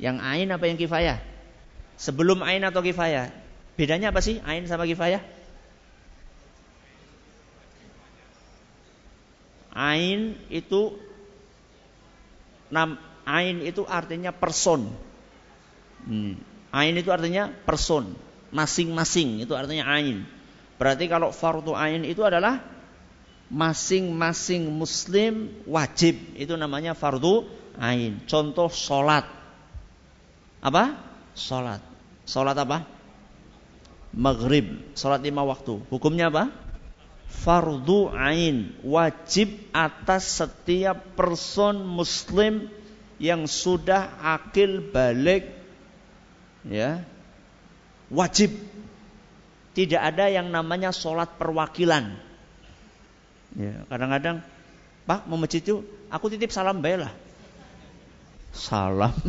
Yang 0.00 0.24
ain 0.24 0.48
apa 0.56 0.64
yang 0.72 0.80
kifayah? 0.80 1.20
Sebelum 2.00 2.40
ain 2.48 2.64
atau 2.64 2.80
kifayah? 2.80 3.28
Bedanya 3.76 4.08
apa 4.08 4.24
sih 4.24 4.40
ain 4.48 4.64
sama 4.64 4.88
kifayah? 4.88 5.20
Ain 9.76 10.40
itu 10.48 10.96
nam 12.72 12.96
ain 13.28 13.60
itu 13.60 13.84
artinya 13.84 14.32
person. 14.32 14.88
Hmm. 16.08 16.40
Ain 16.72 16.96
itu 16.96 17.12
artinya 17.12 17.52
person, 17.64 18.16
masing-masing 18.54 19.44
itu 19.44 19.52
artinya 19.52 19.84
ain. 19.92 20.24
Berarti 20.80 21.08
kalau 21.12 21.28
fardu 21.28 21.76
ain 21.76 22.08
itu 22.08 22.24
adalah 22.24 22.60
masing-masing 23.52 24.66
muslim 24.72 25.62
wajib 25.68 26.16
itu 26.34 26.56
namanya 26.56 26.96
fardu 26.96 27.44
ain. 27.76 28.24
Contoh 28.24 28.72
solat. 28.72 29.28
Apa? 30.64 30.96
Solat. 31.36 31.84
Solat 32.24 32.56
apa? 32.58 32.82
Maghrib. 34.16 34.96
Solat 34.96 35.20
lima 35.20 35.44
waktu. 35.44 35.84
Hukumnya 35.92 36.32
apa? 36.32 36.65
Fardu 37.26 38.10
ain 38.14 38.74
wajib 38.86 39.70
atas 39.74 40.42
setiap 40.42 41.14
person 41.18 41.82
muslim 41.82 42.70
yang 43.22 43.46
sudah 43.50 44.18
akil 44.22 44.82
balik 44.82 45.50
ya. 46.66 47.02
Wajib. 48.10 48.54
Tidak 49.76 50.00
ada 50.00 50.32
yang 50.32 50.48
namanya 50.48 50.88
sholat 50.88 51.36
perwakilan. 51.36 52.16
Ya 53.54 53.84
kadang-kadang 53.90 54.40
pak 55.06 55.28
mau 55.28 55.38
masjid 55.38 55.62
itu 55.62 55.86
aku 56.10 56.32
titip 56.32 56.50
salam 56.50 56.82
bela 56.82 57.10
salam. 58.56 59.12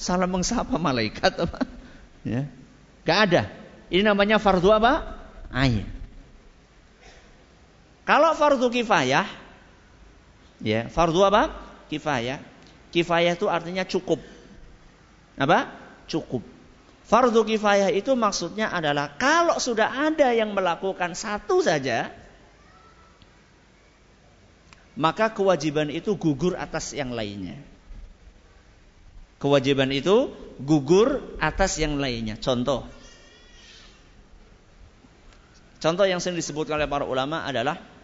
Salam 0.00 0.32
mengsapa 0.32 0.80
malaikat 0.80 1.36
apa? 1.44 1.60
Ya. 2.24 2.48
Gak 3.04 3.18
ada. 3.28 3.42
Ini 3.92 4.00
namanya 4.00 4.40
fardu 4.40 4.72
apa? 4.72 5.20
Ain 5.52 5.99
kalau 8.10 8.34
fardu 8.34 8.66
kifayah, 8.74 9.22
ya 10.66 10.90
fardu 10.90 11.22
apa? 11.22 11.54
Kifayah. 11.86 12.42
Kifayah 12.90 13.38
itu 13.38 13.46
artinya 13.46 13.86
cukup. 13.86 14.18
Apa? 15.38 15.70
Cukup. 16.10 16.42
Fardu 17.06 17.46
kifayah 17.46 17.94
itu 17.94 18.10
maksudnya 18.18 18.66
adalah 18.74 19.14
kalau 19.14 19.62
sudah 19.62 20.10
ada 20.10 20.34
yang 20.34 20.50
melakukan 20.50 21.14
satu 21.14 21.62
saja, 21.62 22.10
maka 24.98 25.30
kewajiban 25.30 25.86
itu 25.94 26.18
gugur 26.18 26.58
atas 26.58 26.90
yang 26.90 27.14
lainnya. 27.14 27.62
Kewajiban 29.38 29.94
itu 29.94 30.34
gugur 30.58 31.38
atas 31.38 31.78
yang 31.78 31.94
lainnya. 31.94 32.34
Contoh. 32.42 32.90
Contoh 35.78 36.10
yang 36.10 36.18
sering 36.18 36.42
disebutkan 36.42 36.74
oleh 36.74 36.90
para 36.90 37.06
ulama 37.06 37.46
adalah 37.46 37.99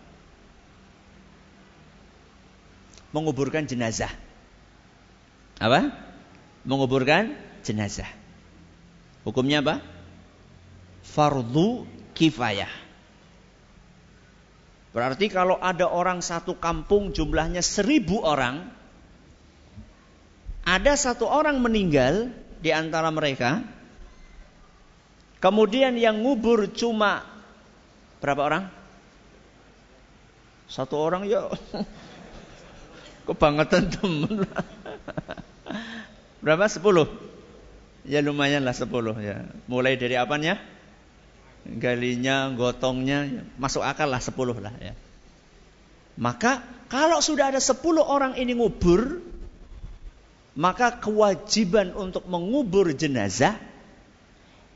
menguburkan 3.17 3.65
jenazah. 3.65 4.13
Apa? 5.57 5.89
Menguburkan 6.69 7.33
jenazah. 7.65 8.09
Hukumnya 9.25 9.65
apa? 9.65 9.81
Fardu 11.01 11.89
kifayah. 12.13 12.69
Berarti 14.93 15.33
kalau 15.33 15.57
ada 15.57 15.89
orang 15.89 16.21
satu 16.21 16.61
kampung 16.61 17.17
jumlahnya 17.17 17.65
seribu 17.65 18.21
orang, 18.21 18.69
ada 20.65 20.93
satu 20.97 21.25
orang 21.25 21.61
meninggal 21.61 22.33
di 22.61 22.73
antara 22.73 23.09
mereka, 23.13 23.65
kemudian 25.41 25.97
yang 25.97 26.21
ngubur 26.21 26.69
cuma 26.73 27.25
berapa 28.21 28.41
orang? 28.41 28.65
Satu 30.67 30.99
orang 30.99 31.29
ya 31.29 31.47
Kebangetan 33.27 33.91
temen. 33.91 34.47
Berapa? 36.43 36.71
Sepuluh? 36.71 37.11
Ya 38.07 38.23
lumayan 38.23 38.63
lah 38.63 38.73
sepuluh 38.73 39.19
ya. 39.19 39.43
Mulai 39.67 39.99
dari 39.99 40.15
apanya? 40.15 40.63
Galinya, 41.67 42.55
gotongnya, 42.55 43.27
ya. 43.27 43.43
masuk 43.59 43.83
akal 43.83 44.07
lah 44.07 44.23
sepuluh 44.23 44.55
lah 44.55 44.71
ya. 44.79 44.95
Maka 46.15 46.63
kalau 46.87 47.19
sudah 47.19 47.51
ada 47.51 47.59
sepuluh 47.59 48.07
orang 48.07 48.39
ini 48.39 48.55
ngubur, 48.55 49.19
maka 50.55 51.03
kewajiban 51.03 51.91
untuk 51.99 52.31
mengubur 52.31 52.95
jenazah 52.95 53.59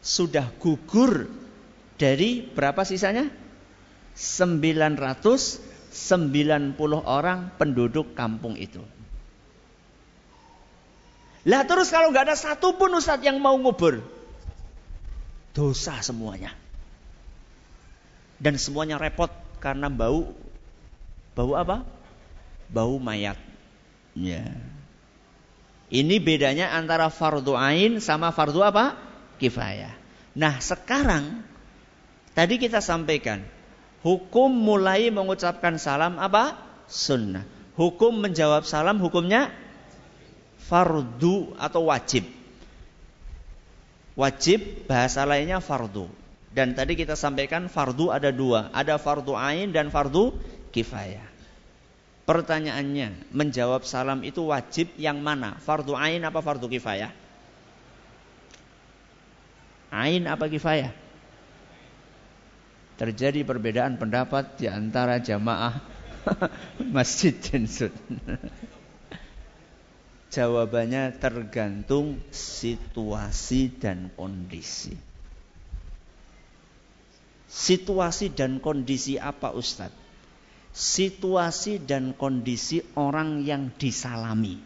sudah 0.03 0.51
gugur 0.59 1.31
dari 1.97 2.43
berapa 2.43 2.83
sisanya? 2.83 3.31
900 4.19 5.70
90 5.91 6.79
orang 7.03 7.51
penduduk 7.59 8.15
kampung 8.15 8.55
itu. 8.55 8.81
Lah 11.45 11.67
terus 11.67 11.91
kalau 11.91 12.15
nggak 12.15 12.31
ada 12.31 12.37
satu 12.39 12.79
pun 12.79 12.95
ustadz 12.95 13.27
yang 13.27 13.43
mau 13.43 13.57
ngubur, 13.59 14.05
dosa 15.51 15.99
semuanya. 16.05 16.55
Dan 18.41 18.57
semuanya 18.57 18.97
repot 18.97 19.29
karena 19.61 19.93
bau, 19.93 20.33
bau 21.37 21.53
apa? 21.59 21.85
Bau 22.71 22.97
mayat. 22.97 23.37
Ya. 24.17 24.47
Ini 25.91 26.23
bedanya 26.23 26.71
antara 26.71 27.11
fardu 27.11 27.59
ain 27.59 27.99
sama 27.99 28.31
fardu 28.31 28.63
apa? 28.63 28.95
Kifayah. 29.43 29.93
Nah 30.39 30.63
sekarang 30.63 31.43
tadi 32.33 32.63
kita 32.63 32.79
sampaikan 32.79 33.43
Hukum 34.01 34.49
mulai 34.49 35.13
mengucapkan 35.13 35.77
salam 35.77 36.17
apa? 36.17 36.57
Sunnah. 36.89 37.45
Hukum 37.77 38.17
menjawab 38.17 38.65
salam 38.65 38.97
hukumnya 39.01 39.53
fardu 40.57 41.57
atau 41.61 41.89
wajib. 41.93 42.25
Wajib 44.17 44.89
bahasa 44.89 45.25
lainnya 45.29 45.61
fardu. 45.61 46.09
Dan 46.51 46.75
tadi 46.75 46.99
kita 46.99 47.15
sampaikan 47.15 47.71
fardu 47.71 48.11
ada 48.11 48.33
dua. 48.33 48.73
Ada 48.73 48.97
fardu 48.97 49.37
ain 49.37 49.71
dan 49.71 49.93
fardu 49.93 50.35
kifayah. 50.75 51.31
Pertanyaannya, 52.27 53.35
menjawab 53.35 53.83
salam 53.83 54.23
itu 54.23 54.47
wajib 54.49 54.95
yang 54.97 55.19
mana? 55.19 55.59
Fardu 55.59 55.99
ain 55.99 56.23
apa 56.23 56.39
fardu 56.39 56.71
kifayah? 56.71 57.11
Ain 59.91 60.31
apa 60.31 60.47
kifayah? 60.47 60.95
Terjadi 63.01 63.49
perbedaan 63.49 63.97
pendapat 63.97 64.61
di 64.61 64.69
antara 64.69 65.17
jamaah 65.17 65.81
Masjid 66.97 67.33
Jinsud. 67.33 67.97
Jawabannya 70.29 71.17
tergantung 71.17 72.21
situasi 72.29 73.73
dan 73.81 74.13
kondisi. 74.13 74.93
Situasi 77.49 78.37
dan 78.37 78.61
kondisi 78.61 79.17
apa 79.17 79.57
Ustadz? 79.57 79.97
Situasi 80.71 81.81
dan 81.83 82.13
kondisi 82.15 82.85
orang 83.01 83.43
yang 83.43 83.73
disalami. 83.81 84.61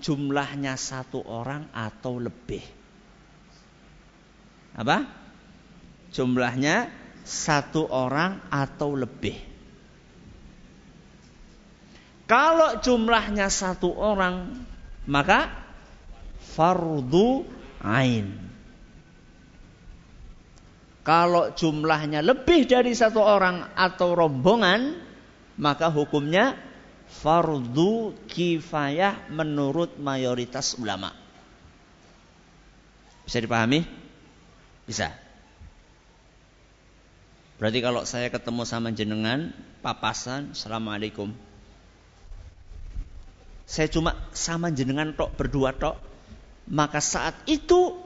Jumlahnya 0.00 0.78
satu 0.78 1.18
orang 1.18 1.66
atau 1.74 2.22
lebih. 2.22 2.62
Apa? 4.78 5.23
Jumlahnya 6.14 6.88
satu 7.26 7.90
orang 7.90 8.38
atau 8.48 8.94
lebih. 8.94 9.34
Kalau 12.24 12.80
jumlahnya 12.80 13.52
satu 13.52 13.92
orang, 13.92 14.64
maka 15.04 15.52
fardu 16.56 17.44
ain. 17.84 18.32
Kalau 21.04 21.52
jumlahnya 21.52 22.24
lebih 22.24 22.64
dari 22.64 22.96
satu 22.96 23.20
orang 23.20 23.76
atau 23.76 24.16
rombongan, 24.16 24.96
maka 25.60 25.92
hukumnya 25.92 26.56
fardu 27.20 28.16
kifayah 28.24 29.28
menurut 29.28 30.00
mayoritas 30.00 30.80
ulama. 30.80 31.12
Bisa 33.28 33.36
dipahami? 33.36 33.84
Bisa. 34.88 35.23
Berarti 37.54 37.78
kalau 37.78 38.02
saya 38.02 38.28
ketemu 38.34 38.62
sama 38.66 38.90
jenengan, 38.90 39.54
papasan, 39.78 40.58
assalamualaikum. 40.58 41.30
Saya 43.64 43.86
cuma 43.88 44.18
sama 44.34 44.74
jenengan 44.74 45.14
tok 45.14 45.38
berdua 45.38 45.72
tok, 45.72 45.96
maka 46.68 46.98
saat 46.98 47.38
itu 47.46 47.96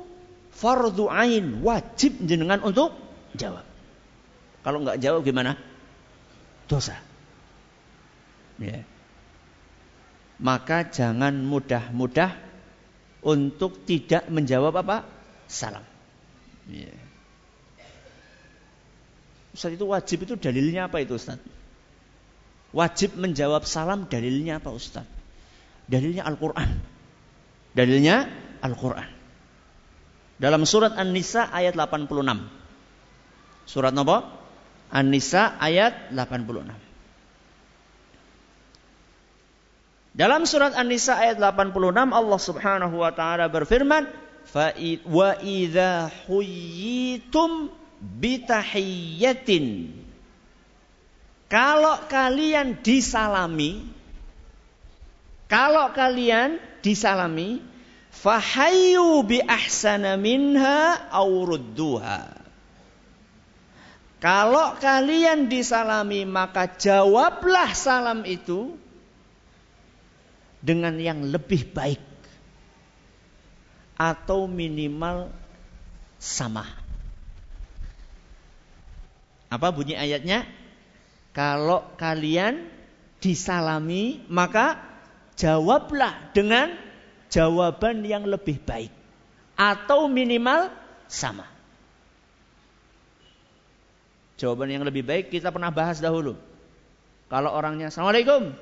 fardu 0.52 1.08
ain 1.08 1.64
wajib 1.64 2.20
jenengan 2.22 2.60
untuk 2.60 2.94
jawab. 3.34 3.64
Kalau 4.62 4.84
nggak 4.84 5.00
jawab 5.00 5.24
gimana? 5.24 5.56
Dosa. 6.68 7.00
Ya. 8.60 8.84
Maka 10.38 10.86
jangan 10.86 11.34
mudah-mudah 11.42 12.36
untuk 13.24 13.82
tidak 13.88 14.28
menjawab 14.30 14.76
apa? 14.84 15.08
Salam. 15.50 15.82
Ustaz 19.58 19.74
itu 19.74 19.90
wajib 19.90 20.22
itu 20.22 20.38
dalilnya 20.38 20.86
apa 20.86 21.02
itu 21.02 21.18
Ustaz? 21.18 21.42
Wajib 22.70 23.18
menjawab 23.18 23.66
salam 23.66 24.06
dalilnya 24.06 24.62
apa 24.62 24.70
Ustaz? 24.70 25.02
Dalilnya 25.90 26.22
Al-Quran. 26.30 26.78
Dalilnya 27.74 28.30
Al-Quran. 28.62 29.10
Dalam 30.38 30.62
surat 30.62 30.94
An-Nisa 30.94 31.50
ayat 31.50 31.74
86. 31.74 32.06
Surat 33.66 33.90
apa? 33.90 34.30
An-Nisa 34.94 35.58
ayat 35.58 36.14
86. 36.14 36.70
Dalam 40.14 40.46
surat 40.46 40.70
An-Nisa 40.78 41.18
ayat 41.18 41.42
86 41.42 41.74
Allah 42.14 42.38
Subhanahu 42.38 42.94
wa 43.02 43.10
taala 43.10 43.50
berfirman, 43.50 44.06
"Fa 44.46 44.70
wa 45.02 45.34
idza 45.42 46.14
huyyitum 46.30 47.74
bitahiyyatin 48.00 49.94
kalau 51.50 51.98
kalian 52.06 52.78
disalami 52.80 53.82
kalau 55.50 55.90
kalian 55.96 56.62
disalami 56.84 57.58
fahayyu 58.14 59.22
bi 59.26 59.42
ahsana 59.42 60.14
minha 60.14 61.08
aw 61.10 61.26
rudduha 61.26 62.38
kalau 64.18 64.74
kalian 64.82 65.46
disalami 65.46 66.26
maka 66.26 66.66
jawablah 66.66 67.70
salam 67.70 68.26
itu 68.26 68.74
dengan 70.58 70.98
yang 70.98 71.22
lebih 71.22 71.70
baik 71.70 72.02
atau 73.98 74.46
minimal 74.46 75.30
sama. 76.22 76.66
Apa 79.48 79.72
bunyi 79.72 79.96
ayatnya? 79.96 80.44
Kalau 81.32 81.84
kalian 81.96 82.68
disalami, 83.20 84.20
maka 84.28 84.80
jawablah 85.38 86.32
dengan 86.36 86.76
jawaban 87.32 88.04
yang 88.04 88.24
lebih 88.28 88.60
baik 88.60 88.92
atau 89.56 90.06
minimal 90.06 90.72
sama. 91.08 91.48
Jawaban 94.38 94.70
yang 94.70 94.86
lebih 94.86 95.02
baik 95.02 95.34
kita 95.34 95.50
pernah 95.50 95.74
bahas 95.74 95.98
dahulu. 95.98 96.38
Kalau 97.26 97.50
orangnya 97.52 97.90
Assalamualaikum. 97.90 98.54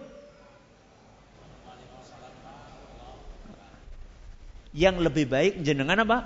Yang 4.76 4.96
lebih 5.00 5.24
baik 5.28 5.64
jenengan 5.64 6.04
apa? 6.04 6.18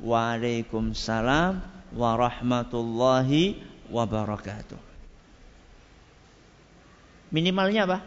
Waalaikumsalam 0.00 1.60
warahmatullahi 1.92 3.67
wabarakatuh. 3.88 4.80
Minimalnya 7.28 7.84
apa? 7.84 7.98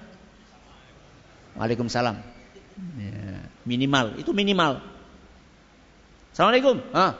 Waalaikumsalam. 1.57 2.17
Ya, 2.97 3.45
minimal, 3.67 4.17
itu 4.17 4.31
minimal. 4.33 4.81
Assalamualaikum. 6.33 6.81
Ah. 6.95 7.19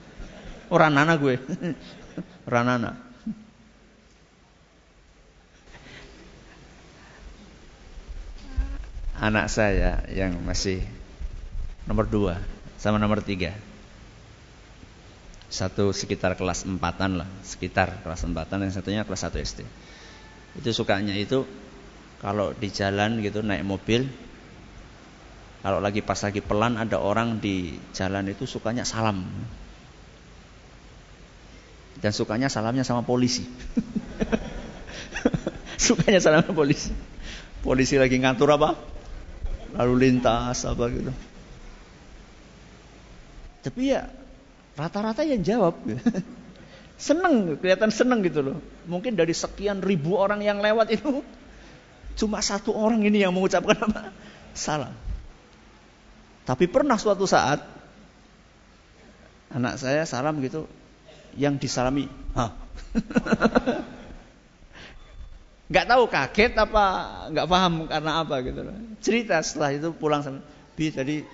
Orang 0.74 0.92
nana 0.92 1.16
gue. 1.16 1.40
Ranana. 2.52 2.98
Anak 9.22 9.46
saya 9.46 10.02
yang 10.10 10.34
masih 10.42 10.82
nomor 11.86 12.10
dua 12.10 12.42
sama 12.74 12.98
nomor 12.98 13.22
tiga 13.22 13.54
satu 15.52 15.92
sekitar 15.92 16.32
kelas 16.40 16.64
empatan 16.64 17.20
lah, 17.20 17.28
sekitar 17.44 18.00
kelas 18.00 18.24
empatan, 18.24 18.64
yang 18.64 18.72
satunya 18.72 19.04
kelas 19.04 19.28
satu 19.28 19.36
SD. 19.36 19.68
Itu 20.56 20.72
sukanya 20.72 21.12
itu 21.12 21.44
kalau 22.24 22.56
di 22.56 22.72
jalan 22.72 23.20
gitu 23.20 23.44
naik 23.44 23.60
mobil, 23.60 24.08
kalau 25.60 25.84
lagi 25.84 26.00
pas 26.00 26.16
lagi 26.24 26.40
pelan 26.40 26.80
ada 26.80 26.96
orang 26.96 27.36
di 27.36 27.76
jalan 27.92 28.32
itu 28.32 28.48
sukanya 28.48 28.88
salam. 28.88 29.28
Dan 32.00 32.16
sukanya 32.16 32.48
salamnya 32.48 32.82
sama 32.82 33.04
polisi. 33.04 33.44
sukanya 35.86 36.18
salamnya 36.18 36.56
polisi. 36.56 36.96
Polisi 37.60 38.00
lagi 38.00 38.16
ngatur 38.16 38.56
apa? 38.56 38.74
Lalu 39.76 40.08
lintas 40.08 40.64
apa 40.64 40.88
gitu. 40.88 41.12
Tapi 43.62 43.94
ya 43.94 44.21
Rata-rata 44.82 45.22
yang 45.22 45.46
jawab. 45.46 45.78
seneng, 47.06 47.54
kelihatan 47.62 47.94
seneng 47.94 48.26
gitu 48.26 48.42
loh. 48.42 48.58
Mungkin 48.90 49.14
dari 49.14 49.30
sekian 49.30 49.78
ribu 49.78 50.18
orang 50.18 50.42
yang 50.42 50.58
lewat 50.58 50.90
itu 50.90 51.22
cuma 52.18 52.42
satu 52.42 52.74
orang 52.74 53.06
ini 53.06 53.22
yang 53.22 53.30
mengucapkan 53.30 53.78
apa? 53.78 54.10
Salam. 54.58 54.90
Tapi 56.42 56.66
pernah 56.66 56.98
suatu 56.98 57.22
saat 57.30 57.62
anak 59.54 59.78
saya 59.78 60.02
salam 60.02 60.42
gitu, 60.42 60.66
yang 61.38 61.54
disalami, 61.62 62.10
hah? 62.34 62.50
Gak 65.72 65.88
tahu 65.88 66.04
kaget 66.04 66.52
apa 66.52 66.84
nggak 67.32 67.48
paham 67.48 67.88
karena 67.88 68.12
apa 68.20 68.44
gitu 68.44 68.60
loh. 68.60 68.76
Cerita 69.00 69.40
setelah 69.40 69.72
itu 69.72 69.88
pulang 69.96 70.20
sama, 70.20 70.44
bi 70.76 70.92
tadi 70.92 71.24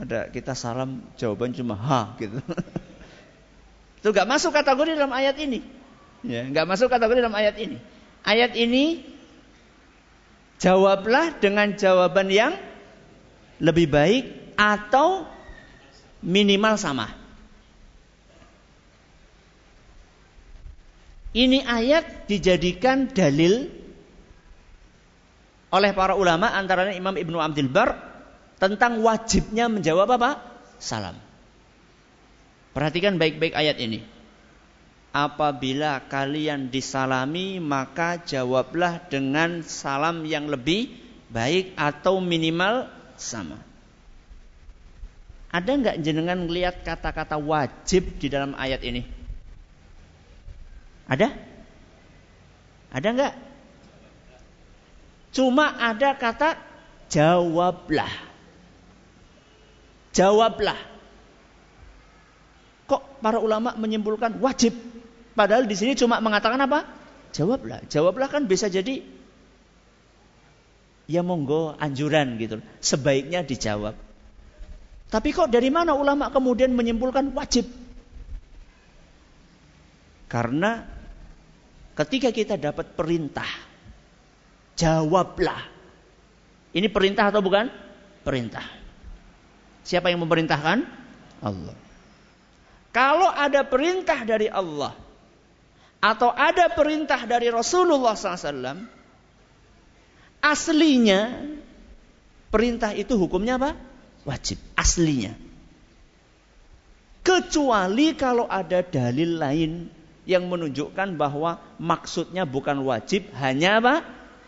ada 0.00 0.32
kita 0.32 0.56
salam 0.56 1.04
jawaban 1.20 1.52
cuma 1.52 1.76
ha 1.76 2.16
gitu. 2.16 2.40
Itu 4.02 4.10
nggak 4.10 4.28
masuk 4.28 4.50
kategori 4.50 4.98
dalam 4.98 5.12
ayat 5.14 5.36
ini. 5.38 5.62
Ya, 6.22 6.46
nggak 6.46 6.66
masuk 6.66 6.90
kategori 6.90 7.22
dalam 7.22 7.34
ayat 7.34 7.58
ini. 7.58 7.78
Ayat 8.22 8.54
ini 8.54 9.02
jawablah 10.62 11.38
dengan 11.42 11.74
jawaban 11.74 12.30
yang 12.30 12.54
lebih 13.62 13.90
baik 13.90 14.24
atau 14.54 15.26
minimal 16.22 16.78
sama. 16.78 17.10
Ini 21.32 21.64
ayat 21.64 22.28
dijadikan 22.28 23.08
dalil 23.08 23.72
oleh 25.72 25.90
para 25.96 26.12
ulama 26.12 26.52
antara 26.52 26.92
Imam 26.92 27.16
Ibnu 27.16 27.40
Abdul 27.40 27.72
Bar 27.72 28.11
tentang 28.62 29.02
wajibnya 29.02 29.66
menjawab 29.66 30.06
apa? 30.14 30.38
Salam. 30.78 31.18
Perhatikan 32.70 33.18
baik-baik 33.18 33.58
ayat 33.58 33.82
ini. 33.82 34.06
Apabila 35.10 35.98
kalian 36.06 36.70
disalami, 36.70 37.58
maka 37.58 38.22
jawablah 38.22 39.02
dengan 39.10 39.66
salam 39.66 40.22
yang 40.24 40.46
lebih 40.46 40.94
baik 41.28 41.74
atau 41.74 42.22
minimal 42.22 42.86
sama. 43.18 43.58
Ada 45.52 45.68
nggak 45.68 46.00
jenengan 46.00 46.48
melihat 46.48 46.80
kata-kata 46.80 47.36
wajib 47.36 48.16
di 48.16 48.32
dalam 48.32 48.56
ayat 48.56 48.80
ini? 48.86 49.04
Ada? 51.10 51.28
Ada 52.88 53.08
nggak? 53.10 53.34
Cuma 55.36 55.76
ada 55.76 56.16
kata 56.16 56.56
jawablah. 57.12 58.31
Jawablah. 60.12 60.76
Kok 62.88 63.24
para 63.24 63.40
ulama 63.40 63.72
menyimpulkan 63.76 64.36
wajib? 64.44 64.76
Padahal 65.32 65.64
di 65.64 65.72
sini 65.72 65.96
cuma 65.96 66.20
mengatakan 66.20 66.60
apa? 66.60 66.84
Jawablah. 67.32 67.80
Jawablah 67.88 68.28
kan 68.28 68.44
bisa 68.44 68.68
jadi 68.68 69.00
ya 71.08 71.24
monggo 71.24 71.72
anjuran 71.80 72.36
gitu. 72.36 72.60
Sebaiknya 72.84 73.40
dijawab. 73.40 73.96
Tapi 75.08 75.28
kok 75.32 75.48
dari 75.48 75.68
mana 75.68 75.96
ulama 75.96 76.28
kemudian 76.32 76.72
menyimpulkan 76.72 77.32
wajib? 77.32 77.68
Karena 80.28 80.84
ketika 81.92 82.32
kita 82.32 82.56
dapat 82.56 82.96
perintah, 82.96 83.48
jawablah. 84.76 85.68
Ini 86.72 86.88
perintah 86.88 87.28
atau 87.28 87.44
bukan? 87.44 87.68
Perintah. 88.24 88.81
Siapa 89.82 90.10
yang 90.10 90.22
memerintahkan? 90.22 90.86
Allah. 91.42 91.76
Kalau 92.92 93.28
ada 93.32 93.64
perintah 93.66 94.20
dari 94.22 94.46
Allah 94.52 94.92
atau 96.02 96.28
ada 96.34 96.68
perintah 96.70 97.18
dari 97.24 97.48
Rasulullah 97.48 98.12
SAW, 98.12 98.84
aslinya 100.42 101.20
perintah 102.52 102.92
itu 102.92 103.16
hukumnya 103.16 103.56
apa? 103.56 103.72
Wajib. 104.28 104.60
Aslinya. 104.76 105.34
Kecuali 107.22 108.18
kalau 108.18 108.50
ada 108.50 108.82
dalil 108.82 109.38
lain 109.38 109.86
yang 110.26 110.46
menunjukkan 110.46 111.14
bahwa 111.18 111.58
maksudnya 111.78 112.46
bukan 112.46 112.82
wajib, 112.82 113.30
hanya 113.38 113.78
apa? 113.78 113.94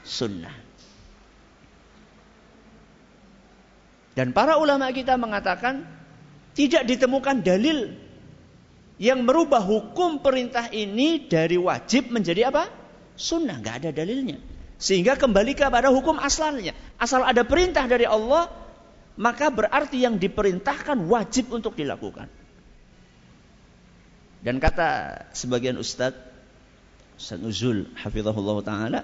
Sunnah. 0.03 0.63
Dan 4.14 4.31
para 4.31 4.59
ulama 4.59 4.90
kita 4.94 5.18
mengatakan 5.18 5.83
tidak 6.55 6.87
ditemukan 6.87 7.42
dalil 7.42 7.98
yang 9.03 9.27
merubah 9.27 9.59
hukum 9.59 10.22
perintah 10.22 10.70
ini 10.70 11.27
dari 11.27 11.59
wajib 11.59 12.14
menjadi 12.14 12.55
apa? 12.55 12.70
Sunnah, 13.18 13.59
nggak 13.59 13.77
ada 13.83 13.90
dalilnya. 13.90 14.38
Sehingga 14.79 15.18
kembali 15.18 15.59
kepada 15.59 15.90
hukum 15.90 16.18
asalnya. 16.22 16.74
Asal 16.98 17.27
ada 17.27 17.42
perintah 17.42 17.87
dari 17.90 18.07
Allah, 18.07 18.50
maka 19.18 19.50
berarti 19.50 20.03
yang 20.03 20.18
diperintahkan 20.18 21.11
wajib 21.11 21.50
untuk 21.50 21.74
dilakukan. 21.74 22.31
Dan 24.44 24.62
kata 24.62 25.24
sebagian 25.35 25.81
ustadz, 25.81 26.35
Ustadz 27.14 27.42
Nuzul, 27.42 27.87
hafizahullah 27.94 28.59
ta'ala, 28.66 29.00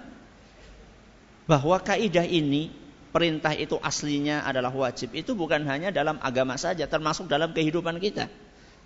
bahwa 1.46 1.78
kaidah 1.78 2.26
ini, 2.26 2.74
perintah 3.10 3.54
itu 3.54 3.76
aslinya 3.82 4.46
adalah 4.46 4.70
wajib, 4.70 5.14
itu 5.14 5.34
bukan 5.34 5.66
hanya 5.66 5.90
dalam 5.90 6.18
agama 6.22 6.54
saja, 6.56 6.86
termasuk 6.86 7.26
dalam 7.26 7.50
kehidupan 7.50 7.98
kita. 7.98 8.30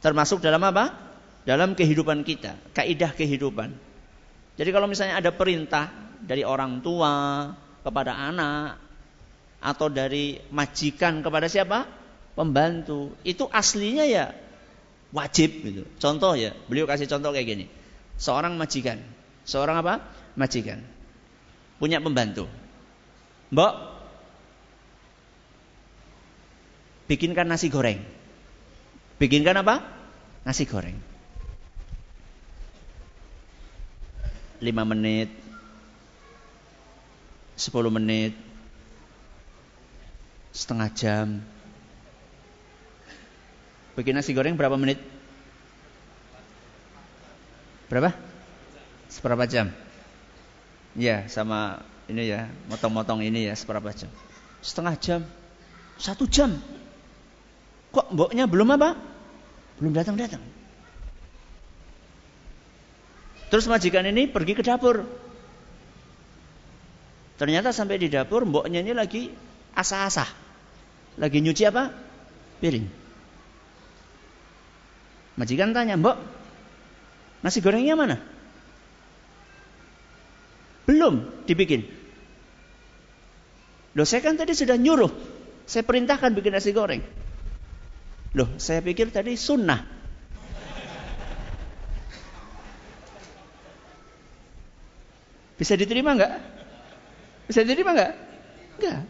Termasuk 0.00 0.44
dalam 0.44 0.60
apa? 0.64 0.92
Dalam 1.44 1.76
kehidupan 1.76 2.24
kita, 2.24 2.56
kaidah 2.72 3.12
kehidupan. 3.12 3.72
Jadi 4.56 4.70
kalau 4.72 4.88
misalnya 4.88 5.20
ada 5.20 5.32
perintah 5.32 5.92
dari 6.24 6.40
orang 6.40 6.80
tua 6.80 7.52
kepada 7.84 8.16
anak, 8.16 8.84
atau 9.64 9.88
dari 9.88 10.36
majikan 10.52 11.24
kepada 11.24 11.48
siapa? 11.48 11.88
Pembantu. 12.36 13.16
Itu 13.24 13.48
aslinya 13.48 14.04
ya 14.04 14.36
wajib 15.16 15.64
gitu. 15.64 15.82
Contoh 15.96 16.36
ya, 16.36 16.52
beliau 16.68 16.84
kasih 16.84 17.08
contoh 17.08 17.32
kayak 17.32 17.48
gini. 17.48 17.66
Seorang 18.20 18.60
majikan, 18.60 19.00
seorang 19.48 19.80
apa? 19.80 20.04
Majikan. 20.36 20.84
Punya 21.80 22.04
pembantu. 22.04 22.44
Mbok, 23.48 23.72
bikinkan 27.10 27.48
nasi 27.48 27.68
goreng. 27.68 28.00
Bikinkan 29.20 29.60
apa? 29.60 29.84
Nasi 30.44 30.64
goreng. 30.68 30.96
5 34.64 34.72
menit, 34.88 35.28
10 37.60 37.70
menit, 37.92 38.32
setengah 40.56 40.88
jam. 40.94 41.26
Bikin 43.94 44.16
nasi 44.16 44.32
goreng 44.32 44.56
berapa 44.56 44.74
menit? 44.80 44.98
Berapa? 47.92 48.10
Seberapa 49.12 49.44
jam? 49.46 49.70
Ya, 50.98 51.28
sama 51.30 51.84
ini 52.10 52.26
ya, 52.30 52.50
motong-motong 52.66 53.22
ini 53.22 53.46
ya, 53.46 53.54
seberapa 53.54 53.92
jam? 53.94 54.10
Setengah 54.64 54.94
jam. 54.98 55.20
Satu 56.00 56.26
jam. 56.26 56.58
Kok 57.94 58.10
mboknya 58.10 58.50
belum 58.50 58.74
apa? 58.74 58.98
Belum 59.78 59.94
datang-datang. 59.94 60.42
Terus 63.54 63.70
majikan 63.70 64.02
ini 64.10 64.26
pergi 64.26 64.58
ke 64.58 64.66
dapur. 64.66 65.06
Ternyata 67.38 67.70
sampai 67.70 68.02
di 68.02 68.10
dapur 68.10 68.42
mboknya 68.42 68.82
ini 68.82 68.90
lagi 68.90 69.30
asah-asah. 69.78 70.26
Lagi 71.22 71.38
nyuci 71.38 71.62
apa? 71.70 71.94
Piring. 72.58 73.06
Majikan 75.34 75.74
tanya, 75.74 75.98
Mbok, 75.98 76.14
nasi 77.42 77.58
gorengnya 77.58 77.98
mana? 77.98 78.22
Belum 80.86 81.26
dibikin. 81.42 81.82
Loh 83.98 84.06
saya 84.06 84.22
kan 84.22 84.38
tadi 84.38 84.54
sudah 84.54 84.78
nyuruh. 84.78 85.10
Saya 85.66 85.82
perintahkan 85.82 86.34
bikin 86.38 86.54
nasi 86.54 86.70
goreng. 86.70 87.02
Loh 88.34 88.50
saya 88.58 88.82
pikir 88.82 89.14
tadi 89.14 89.38
sunnah. 89.38 89.94
Bisa 95.54 95.78
diterima 95.78 96.18
nggak? 96.18 96.32
Bisa 97.46 97.62
diterima 97.62 97.94
nggak? 97.94 98.12
Enggak. 98.74 99.00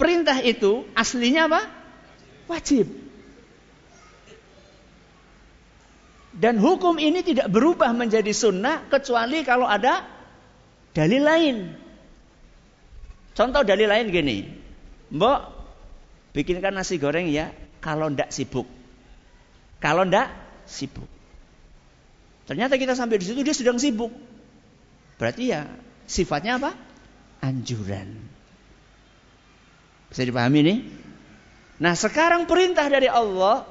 Perintah 0.00 0.40
itu 0.40 0.88
aslinya 0.96 1.44
apa? 1.44 1.60
Wajib. 2.48 2.88
Dan 6.32 6.56
hukum 6.56 6.96
ini 6.96 7.20
tidak 7.20 7.52
berubah 7.52 7.92
menjadi 7.92 8.32
sunnah 8.32 8.88
kecuali 8.88 9.44
kalau 9.44 9.68
ada 9.68 10.08
dalil 10.96 11.20
lain. 11.20 11.56
Contoh 13.36 13.60
dalil 13.60 13.92
lain 13.92 14.08
gini. 14.08 14.48
Mbok, 15.12 15.40
bikinkan 16.32 16.72
nasi 16.72 16.96
goreng 16.96 17.28
ya 17.28 17.52
kalau 17.80 18.12
ndak 18.12 18.30
sibuk. 18.30 18.68
Kalau 19.80 20.04
ndak 20.04 20.28
sibuk. 20.68 21.08
Ternyata 22.46 22.76
kita 22.76 22.92
sampai 22.92 23.16
di 23.18 23.24
situ 23.26 23.40
dia 23.40 23.56
sedang 23.56 23.80
sibuk. 23.80 24.12
Berarti 25.16 25.52
ya 25.52 25.68
sifatnya 26.04 26.60
apa? 26.60 26.72
Anjuran. 27.40 28.16
Bisa 30.12 30.22
dipahami 30.26 30.58
ini? 30.64 30.74
Nah 31.80 31.96
sekarang 31.96 32.44
perintah 32.44 32.84
dari 32.90 33.08
Allah 33.08 33.64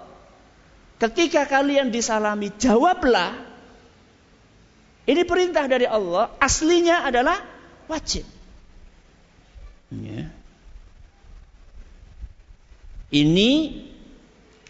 Ketika 0.97 1.45
kalian 1.45 1.93
disalami 1.93 2.49
jawablah 2.57 3.37
Ini 5.05 5.21
perintah 5.29 5.69
dari 5.69 5.85
Allah 5.85 6.31
Aslinya 6.41 7.05
adalah 7.05 7.37
wajib 7.91 8.25
ya. 9.93 10.29
Ini 13.09 13.51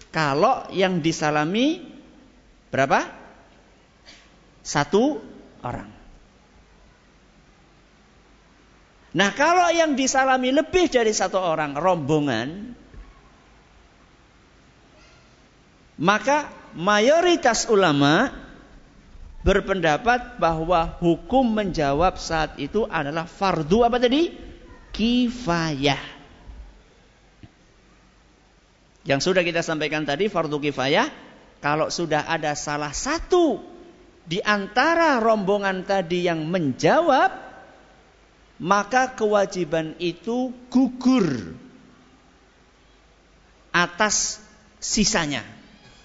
Kalau 0.09 0.69
yang 0.73 0.99
disalami 0.99 1.85
Berapa? 2.69 3.01
Satu 4.61 5.17
orang 5.65 5.99
Nah 9.09 9.33
kalau 9.33 9.73
yang 9.73 9.97
disalami 9.97 10.53
lebih 10.53 10.85
dari 10.85 11.09
satu 11.09 11.41
orang 11.41 11.73
rombongan, 11.73 12.77
maka 15.97 16.53
mayoritas 16.77 17.65
ulama 17.73 18.29
berpendapat 19.41 20.37
bahwa 20.37 20.93
hukum 21.01 21.41
menjawab 21.41 22.21
saat 22.21 22.61
itu 22.61 22.85
adalah 22.85 23.25
fardu 23.25 23.81
apa 23.81 23.97
tadi? 23.97 24.29
Kifayah. 24.93 26.18
Yang 29.09 29.33
sudah 29.33 29.41
kita 29.41 29.65
sampaikan 29.65 30.05
tadi 30.05 30.29
fardu 30.29 30.61
kifayah, 30.61 31.09
kalau 31.65 31.89
sudah 31.89 32.29
ada 32.29 32.53
salah 32.53 32.93
satu 32.93 33.57
di 34.29 34.37
antara 34.45 35.17
rombongan 35.17 35.81
tadi 35.81 36.29
yang 36.29 36.45
menjawab, 36.45 37.33
maka 38.61 39.17
kewajiban 39.17 39.97
itu 39.97 40.53
gugur 40.69 41.57
atas 43.73 44.45
sisanya. 44.77 45.41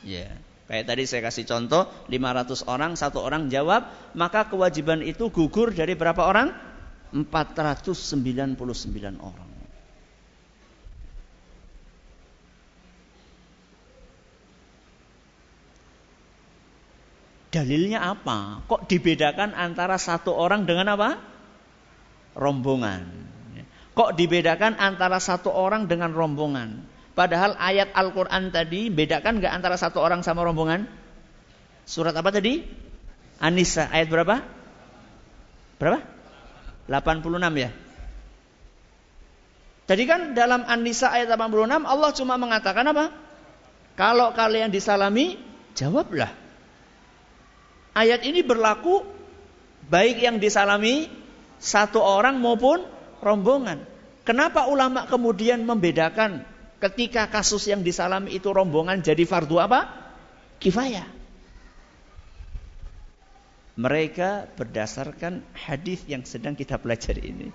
Ya. 0.01 0.41
Kayak 0.65 0.89
tadi 0.89 1.05
saya 1.05 1.29
kasih 1.29 1.45
contoh 1.45 1.85
500 2.09 2.65
orang, 2.73 2.97
satu 2.97 3.21
orang 3.21 3.53
jawab, 3.53 3.85
maka 4.17 4.49
kewajiban 4.49 5.05
itu 5.05 5.29
gugur 5.29 5.77
dari 5.77 5.93
berapa 5.93 6.25
orang? 6.25 6.57
499 7.13 8.57
orang. 9.21 9.54
Dalilnya 17.55 18.03
apa? 18.03 18.67
Kok 18.67 18.91
dibedakan 18.91 19.55
antara 19.55 19.95
satu 19.95 20.35
orang 20.35 20.67
dengan 20.67 20.99
apa? 20.99 21.35
rombongan. 22.35 23.03
Kok 23.95 24.19
dibedakan 24.19 24.75
antara 24.75 25.23
satu 25.23 25.55
orang 25.55 25.87
dengan 25.87 26.11
rombongan? 26.11 26.83
Padahal 27.15 27.55
ayat 27.55 27.95
Al-Quran 27.95 28.51
tadi 28.51 28.91
bedakan 28.91 29.39
nggak 29.39 29.55
antara 29.55 29.79
satu 29.79 30.03
orang 30.03 30.27
sama 30.27 30.43
rombongan? 30.43 30.91
Surat 31.87 32.11
apa 32.11 32.35
tadi? 32.35 32.59
Anisa 33.39 33.87
ayat 33.87 34.11
berapa? 34.11 34.43
Berapa? 35.79 36.03
86 36.91 37.39
ya. 37.55 37.71
Tadi 39.85 40.03
kan 40.09 40.35
dalam 40.35 40.67
An-Nisa 40.67 41.13
ayat 41.13 41.31
86 41.31 41.87
Allah 41.87 42.11
cuma 42.17 42.35
mengatakan 42.35 42.89
apa? 42.91 43.15
Kalau 43.95 44.35
kalian 44.35 44.75
disalami, 44.75 45.39
jawablah. 45.79 46.44
Ayat 47.95 48.27
ini 48.27 48.43
berlaku 48.43 49.07
baik 49.87 50.19
yang 50.19 50.43
disalami 50.43 51.07
satu 51.63 52.03
orang 52.03 52.43
maupun 52.43 52.83
rombongan. 53.23 53.87
Kenapa 54.27 54.67
ulama 54.67 55.07
kemudian 55.07 55.63
membedakan 55.63 56.43
ketika 56.83 57.31
kasus 57.31 57.71
yang 57.71 57.87
disalami 57.87 58.35
itu 58.35 58.51
rombongan 58.51 59.01
jadi 59.01 59.23
fardu 59.23 59.57
apa? 59.63 59.81
Kifayah. 60.59 61.07
Mereka 63.75 64.55
berdasarkan 64.55 65.43
hadis 65.55 66.03
yang 66.07 66.23
sedang 66.23 66.55
kita 66.55 66.79
pelajari 66.79 67.23
ini. 67.27 67.49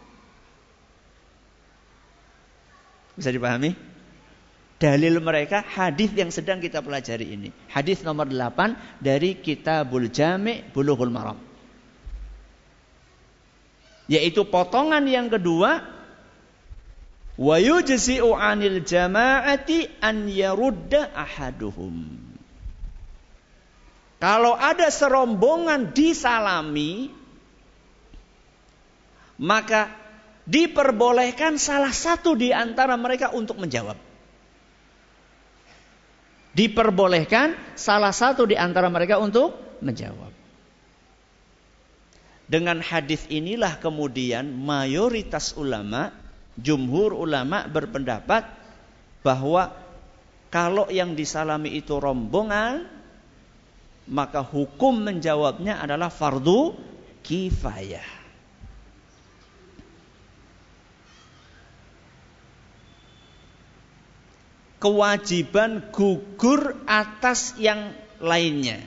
Bisa 3.15 3.31
dipahami? 3.31 3.88
Dalil 4.79 5.19
mereka 5.19 5.59
hadis 5.59 6.15
yang 6.15 6.31
sedang 6.31 6.63
kita 6.63 6.79
pelajari 6.79 7.35
ini. 7.35 7.51
Hadis 7.67 7.99
nomor 7.99 8.31
8 8.31 9.03
dari 9.03 9.35
Kitabul 9.35 10.07
Jami' 10.07 10.71
Bulughul 10.71 11.11
Maram. 11.11 11.35
Yaitu 14.07 14.47
potongan 14.47 15.03
yang 15.03 15.27
kedua 15.27 15.83
wa 17.35 17.55
yujzi'u 17.59 18.31
'anil 18.31 18.79
jama'ati 18.79 19.99
an 19.99 20.31
yarudda 20.31 21.11
ahaduhum. 21.11 22.15
Kalau 24.23 24.55
ada 24.55 24.87
serombongan 24.87 25.91
disalami 25.91 27.11
maka 29.39 29.91
diperbolehkan 30.47 31.59
salah 31.59 31.91
satu 31.91 32.35
di 32.39 32.55
antara 32.55 32.95
mereka 32.95 33.35
untuk 33.35 33.59
menjawab 33.59 34.08
diperbolehkan 36.59 37.55
salah 37.79 38.11
satu 38.11 38.43
di 38.43 38.59
antara 38.59 38.91
mereka 38.91 39.15
untuk 39.15 39.55
menjawab. 39.79 40.35
Dengan 42.51 42.83
hadis 42.83 43.23
inilah 43.31 43.79
kemudian 43.79 44.51
mayoritas 44.51 45.55
ulama, 45.55 46.11
jumhur 46.59 47.15
ulama 47.15 47.63
berpendapat 47.71 48.43
bahwa 49.23 49.71
kalau 50.51 50.91
yang 50.91 51.15
disalami 51.15 51.79
itu 51.79 51.95
rombongan, 51.95 52.91
maka 54.09 54.43
hukum 54.43 54.99
menjawabnya 54.99 55.79
adalah 55.79 56.11
fardu 56.11 56.75
kifayah. 57.23 58.18
Kewajiban 64.79 65.91
gugur 65.91 66.79
atas 66.87 67.55
yang 67.59 67.91
lainnya. 68.23 68.79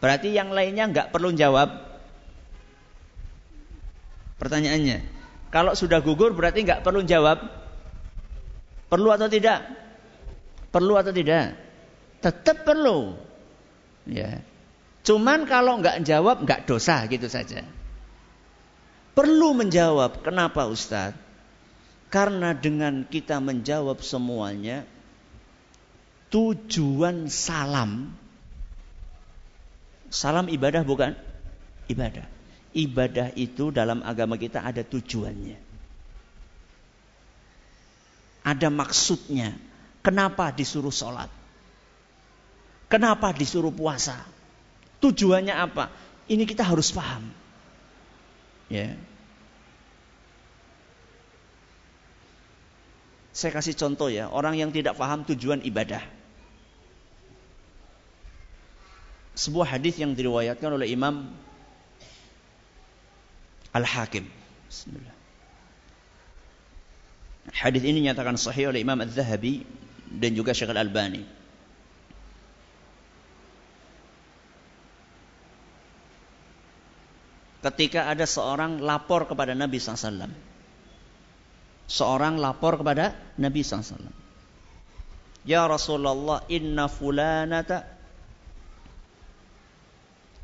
Berarti 0.00 0.32
yang 0.32 0.50
lainnya 0.50 0.88
nggak 0.88 1.08
perlu 1.12 1.36
jawab. 1.36 1.88
Pertanyaannya, 4.40 5.04
kalau 5.52 5.76
sudah 5.76 6.00
gugur 6.00 6.32
berarti 6.32 6.64
nggak 6.64 6.82
perlu 6.82 7.04
jawab. 7.04 7.44
Perlu 8.88 9.08
atau 9.12 9.28
tidak? 9.28 9.68
Perlu 10.72 10.96
atau 10.96 11.12
tidak? 11.12 11.56
Tetap 12.24 12.64
perlu. 12.64 13.20
Ya. 14.08 14.40
Cuman 15.04 15.44
kalau 15.44 15.76
nggak 15.80 16.08
jawab 16.08 16.40
nggak 16.44 16.64
dosa 16.64 17.04
gitu 17.08 17.28
saja. 17.28 17.64
Perlu 19.12 19.52
menjawab. 19.52 20.24
Kenapa 20.24 20.64
Ustadz? 20.70 21.18
Karena 22.08 22.56
dengan 22.56 23.04
kita 23.04 23.36
menjawab 23.36 24.00
semuanya, 24.00 24.88
tujuan 26.28 27.28
salam. 27.32 28.12
Salam 30.08 30.48
ibadah 30.48 30.84
bukan? 30.84 31.12
Ibadah. 31.88 32.24
Ibadah 32.72 33.32
itu 33.36 33.72
dalam 33.72 34.04
agama 34.04 34.36
kita 34.36 34.60
ada 34.60 34.84
tujuannya. 34.84 35.56
Ada 38.44 38.68
maksudnya. 38.72 39.56
Kenapa 40.00 40.48
disuruh 40.52 40.92
sholat? 40.92 41.28
Kenapa 42.88 43.36
disuruh 43.36 43.72
puasa? 43.72 44.16
Tujuannya 45.04 45.52
apa? 45.52 45.92
Ini 46.28 46.48
kita 46.48 46.64
harus 46.64 46.88
paham. 46.92 47.28
Ya. 48.72 48.96
Saya 53.36 53.52
kasih 53.52 53.76
contoh 53.76 54.08
ya. 54.08 54.32
Orang 54.32 54.56
yang 54.56 54.72
tidak 54.72 54.96
paham 54.96 55.28
tujuan 55.28 55.60
ibadah 55.60 56.17
sebuah 59.38 59.78
hadis 59.78 60.02
yang 60.02 60.18
diriwayatkan 60.18 60.66
oleh 60.66 60.90
Imam 60.90 61.30
Al-Hakim. 63.70 64.26
Hadis 67.54 67.82
ini 67.86 68.02
nyatakan 68.10 68.34
sahih 68.34 68.74
oleh 68.74 68.82
Imam 68.82 68.98
Al-Zahabi 68.98 69.62
dan 70.10 70.34
juga 70.34 70.50
Syekh 70.50 70.74
Al-Albani. 70.74 71.22
Ketika 77.62 78.10
ada 78.10 78.26
seorang 78.26 78.82
lapor 78.82 79.30
kepada 79.30 79.54
Nabi 79.54 79.78
SAW. 79.78 80.30
Seorang 81.88 82.42
lapor 82.42 82.78
kepada 82.78 83.14
Nabi 83.38 83.62
SAW. 83.62 84.02
Ya 85.46 85.64
Rasulullah, 85.64 86.44
inna 86.50 86.86
fulanata 86.86 87.97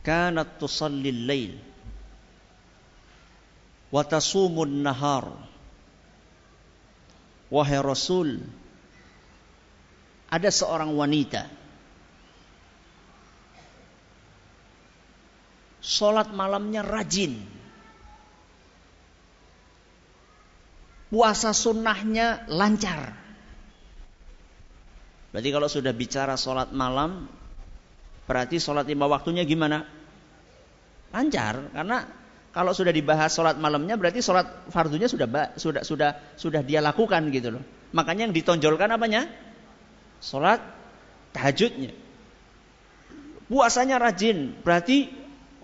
kanat 0.05 0.61
tusallil 0.61 1.21
lail 1.25 1.53
wa 3.89 4.03
tasumun 4.05 4.85
nahar 4.85 5.33
wahai 7.49 7.81
rasul 7.81 8.39
ada 10.29 10.51
seorang 10.53 10.93
wanita 10.93 11.65
Sholat 15.85 16.33
malamnya 16.33 16.81
rajin. 16.81 17.37
Puasa 21.13 21.53
sunnahnya 21.53 22.49
lancar. 22.49 23.13
Berarti 25.31 25.49
kalau 25.53 25.69
sudah 25.69 25.93
bicara 25.93 26.41
sholat 26.41 26.73
malam, 26.73 27.29
Berarti 28.25 28.57
sholat 28.57 28.89
lima 28.89 29.05
waktunya 29.05 29.45
gimana? 29.45 29.85
Lancar, 31.13 31.71
karena 31.71 32.09
kalau 32.55 32.73
sudah 32.73 32.91
dibahas 32.91 33.35
sholat 33.35 33.59
malamnya 33.61 33.99
berarti 33.99 34.25
sholat 34.25 34.71
fardunya 34.71 35.11
sudah 35.11 35.55
sudah 35.59 35.83
sudah 35.85 36.11
sudah 36.39 36.61
dia 36.65 36.81
lakukan 36.81 37.29
gitu 37.35 37.59
loh. 37.59 37.63
Makanya 37.95 38.31
yang 38.31 38.35
ditonjolkan 38.35 38.91
apanya? 38.91 39.29
Sholat 40.25 40.63
tahajudnya. 41.37 41.93
Puasanya 43.45 44.01
rajin, 44.01 44.57
berarti 44.65 45.13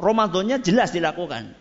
Ramadannya 0.01 0.65
jelas 0.65 0.97
dilakukan. 0.97 1.53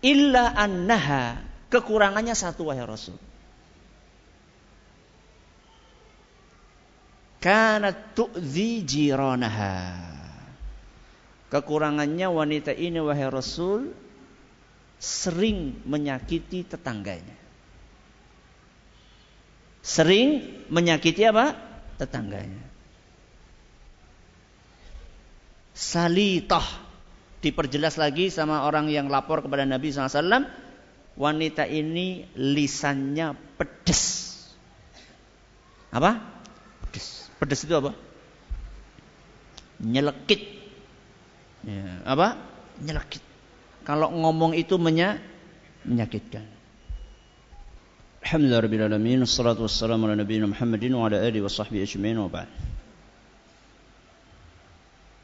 Illa 0.00 0.56
annaha 0.56 1.49
Kekurangannya 1.70 2.34
satu 2.34 2.66
wahai 2.66 2.82
Rasul. 2.82 3.14
Karena 7.40 7.94
tu'zi 7.94 8.82
jiranaha. 8.84 9.96
Kekurangannya 11.48 12.28
wanita 12.28 12.74
ini 12.74 12.98
wahai 13.00 13.30
Rasul 13.30 13.94
sering 15.00 15.80
menyakiti 15.86 16.66
tetangganya. 16.66 17.38
Sering 19.80 20.60
menyakiti 20.68 21.24
apa? 21.24 21.56
Tetangganya. 21.96 22.66
Salitah 25.72 26.66
diperjelas 27.40 27.96
lagi 27.96 28.28
sama 28.28 28.68
orang 28.68 28.92
yang 28.92 29.08
lapor 29.08 29.40
kepada 29.40 29.64
Nabi 29.64 29.88
SAW 29.88 30.44
wanita 31.18 31.66
ini 31.66 32.28
lisannya 32.36 33.34
pedes. 33.58 34.28
Apa? 35.90 36.22
Pedes. 36.86 37.30
Pedes 37.38 37.60
itu 37.66 37.74
apa? 37.74 37.92
Nyelekit. 39.80 40.42
Ya, 41.66 42.04
apa? 42.06 42.38
Nyelekit. 42.80 43.24
Kalau 43.82 44.12
ngomong 44.12 44.54
itu 44.54 44.76
menya, 44.76 45.18
menyakitkan. 45.82 46.44
Alhamdulillah 48.20 48.60
rabbil 48.60 48.84
alamin 48.84 49.24
wassalatu 49.24 49.64
wassalamu 49.64 50.04
ala 50.04 50.20
nabiyina 50.20 50.44
Muhammadin 50.44 50.92
wa 50.92 51.08
ala 51.08 51.24
alihi 51.24 51.40
wa 51.40 51.48
sahbihi 51.48 51.82
ajma'in 51.88 52.20
wa 52.20 52.28
ba'd. 52.28 52.50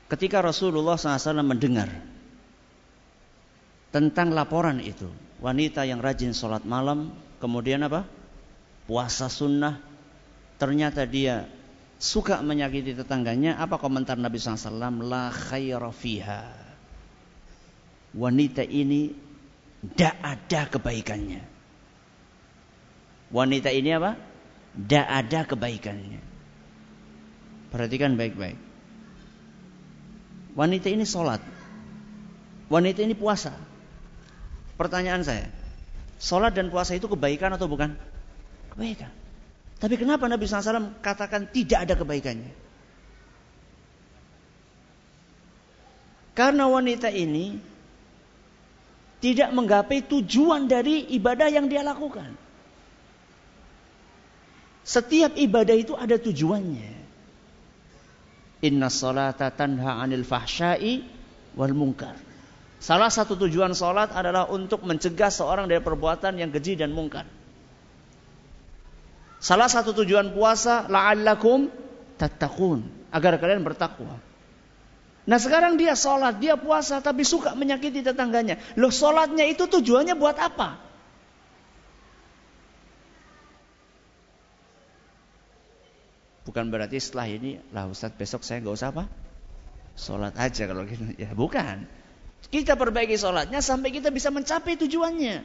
Ketika 0.07 0.41
Rasulullah 0.41 0.97
SAW 0.97 1.43
mendengar 1.45 1.93
tentang 3.95 4.35
laporan 4.35 4.83
itu, 4.83 5.09
wanita 5.39 5.87
yang 5.87 6.03
rajin 6.03 6.33
sholat 6.33 6.63
malam, 6.67 7.15
kemudian 7.39 7.85
apa? 7.87 8.09
Puasa 8.87 9.27
sunnah, 9.27 9.83
ternyata 10.57 11.05
dia 11.05 11.51
suka 11.99 12.41
menyakiti 12.45 12.97
tetangganya. 12.97 13.57
Apa 13.59 13.81
komentar 13.81 14.17
Nabi 14.21 14.37
SAW? 14.39 15.05
La 15.05 15.33
khaira 15.33 15.91
fiha. 15.91 16.45
Wanita 18.17 18.65
ini 18.65 19.13
tidak 19.83 20.15
ada 20.25 20.61
kebaikannya. 20.73 21.43
Wanita 23.29 23.69
ini 23.75 23.91
apa? 23.93 24.17
Tidak 24.77 25.07
ada 25.07 25.41
kebaikannya. 25.45 26.21
Perhatikan 27.75 28.15
baik-baik. 28.15 28.57
Wanita 30.57 30.89
ini 30.89 31.05
sholat. 31.05 31.43
Wanita 32.73 33.05
ini 33.05 33.13
puasa. 33.13 33.53
Pertanyaan 34.77 35.25
saya, 35.25 35.49
sholat 36.21 36.53
dan 36.53 36.69
puasa 36.69 36.93
itu 36.93 37.09
kebaikan 37.09 37.53
atau 37.57 37.65
bukan? 37.65 37.97
Kebaikan. 38.77 39.13
Tapi 39.77 39.95
kenapa 40.01 40.25
Nabi 40.29 40.45
SAW 40.49 41.01
katakan 41.05 41.49
tidak 41.53 41.89
ada 41.89 41.95
kebaikannya? 41.97 42.53
Karena 46.37 46.69
wanita 46.69 47.09
ini 47.09 47.57
tidak 49.25 49.49
menggapai 49.57 50.05
tujuan 50.05 50.69
dari 50.69 51.09
ibadah 51.17 51.49
yang 51.49 51.65
dia 51.65 51.81
lakukan. 51.81 52.37
Setiap 54.85 55.33
ibadah 55.41 55.73
itu 55.73 55.97
ada 55.97 56.21
tujuannya. 56.21 56.93
Inna 58.69 58.93
salata 58.93 59.49
tanha 59.49 59.97
anil 59.99 60.23
fahsyai 60.23 61.01
wal 61.57 61.73
munkar. 61.73 62.26
Salah 62.77 63.09
satu 63.09 63.41
tujuan 63.41 63.73
salat 63.73 64.13
adalah 64.13 64.47
untuk 64.53 64.85
mencegah 64.85 65.33
seorang 65.33 65.65
dari 65.65 65.81
perbuatan 65.81 66.37
yang 66.37 66.53
keji 66.53 66.77
dan 66.77 66.93
mungkar. 66.93 67.25
Salah 69.41 69.69
satu 69.69 69.97
tujuan 69.97 70.33
puasa 70.33 70.89
la'allakum 70.89 71.73
tattaqun, 72.21 72.85
agar 73.13 73.37
kalian 73.41 73.65
bertakwa. 73.65 74.21
Nah 75.27 75.39
sekarang 75.43 75.75
dia 75.75 75.99
sholat, 75.99 76.39
dia 76.39 76.55
puasa 76.55 77.03
tapi 77.03 77.27
suka 77.27 77.59
menyakiti 77.59 78.05
tetangganya. 78.05 78.63
Loh 78.79 78.95
sholatnya 78.95 79.43
itu 79.49 79.67
tujuannya 79.67 80.15
buat 80.15 80.39
apa? 80.39 80.87
Bukan 86.47 86.71
berarti 86.71 87.03
setelah 87.03 87.27
ini, 87.27 87.59
lah 87.75 87.91
Ustaz 87.91 88.15
besok 88.15 88.47
saya 88.47 88.63
nggak 88.63 88.77
usah 88.79 88.95
apa? 88.95 89.11
Sholat 89.99 90.39
aja 90.39 90.63
kalau 90.71 90.87
gitu. 90.87 91.03
Ya 91.19 91.35
bukan. 91.35 91.91
Kita 92.47 92.79
perbaiki 92.79 93.19
sholatnya 93.19 93.59
sampai 93.59 93.91
kita 93.91 94.15
bisa 94.15 94.31
mencapai 94.31 94.79
tujuannya. 94.79 95.43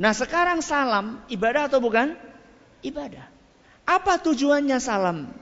Nah 0.00 0.12
sekarang 0.12 0.60
salam, 0.60 1.20
ibadah 1.32 1.68
atau 1.68 1.80
bukan? 1.80 2.16
Ibadah. 2.84 3.24
Apa 3.88 4.20
tujuannya 4.20 4.80
salam? 4.80 5.32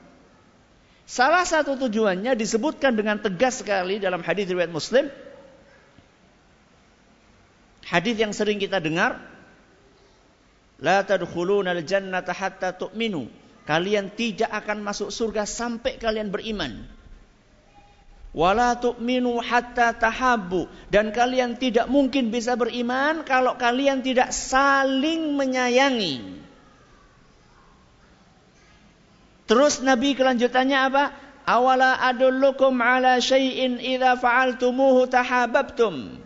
Salah 1.09 1.43
satu 1.47 1.75
tujuannya 1.79 2.37
disebutkan 2.37 2.93
dengan 2.93 3.17
tegas 3.19 3.65
sekali 3.65 3.99
dalam 3.99 4.21
hadis 4.21 4.51
riwayat 4.51 4.71
Muslim. 4.71 5.09
Hadis 7.89 8.21
yang 8.21 8.37
sering 8.37 8.61
kita 8.61 8.79
dengar, 8.79 9.17
La 10.79 11.03
tadkhuluna 11.03 11.75
al-jannata 11.75 12.31
hatta 12.31 12.71
tu'minu 12.71 13.27
Kalian 13.69 14.09
tidak 14.09 14.49
akan 14.49 14.81
masuk 14.81 15.13
surga 15.13 15.45
sampai 15.45 16.01
kalian 16.01 16.33
beriman. 16.33 16.89
Wala 18.37 18.77
tu'minu 18.77 19.41
hatta 19.41 19.97
tahabbu 19.97 20.69
dan 20.93 21.11
kalian 21.17 21.57
tidak 21.57 21.89
mungkin 21.89 22.29
bisa 22.29 22.53
beriman 22.61 23.25
kalau 23.25 23.57
kalian 23.57 24.05
tidak 24.05 24.37
saling 24.37 25.33
menyayangi. 25.33 26.45
Terus 29.49 29.81
Nabi 29.81 30.13
kelanjutannya 30.13 30.79
apa? 30.93 31.05
Awala 31.49 32.05
adullukum 32.05 32.77
ala 32.85 33.17
syai'in 33.17 33.81
idza 33.81 34.21
fa'altumuhu 34.21 35.09
tahabbtum. 35.09 36.21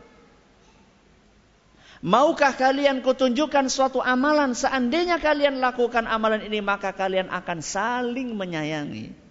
Maukah 2.03 2.51
kalian 2.59 2.99
kutunjukkan 3.07 3.71
suatu 3.71 4.03
amalan 4.03 4.59
seandainya 4.59 5.23
kalian 5.23 5.63
lakukan 5.63 6.11
amalan 6.11 6.43
ini 6.43 6.59
maka 6.59 6.91
kalian 6.91 7.31
akan 7.31 7.63
saling 7.63 8.35
menyayangi. 8.35 9.22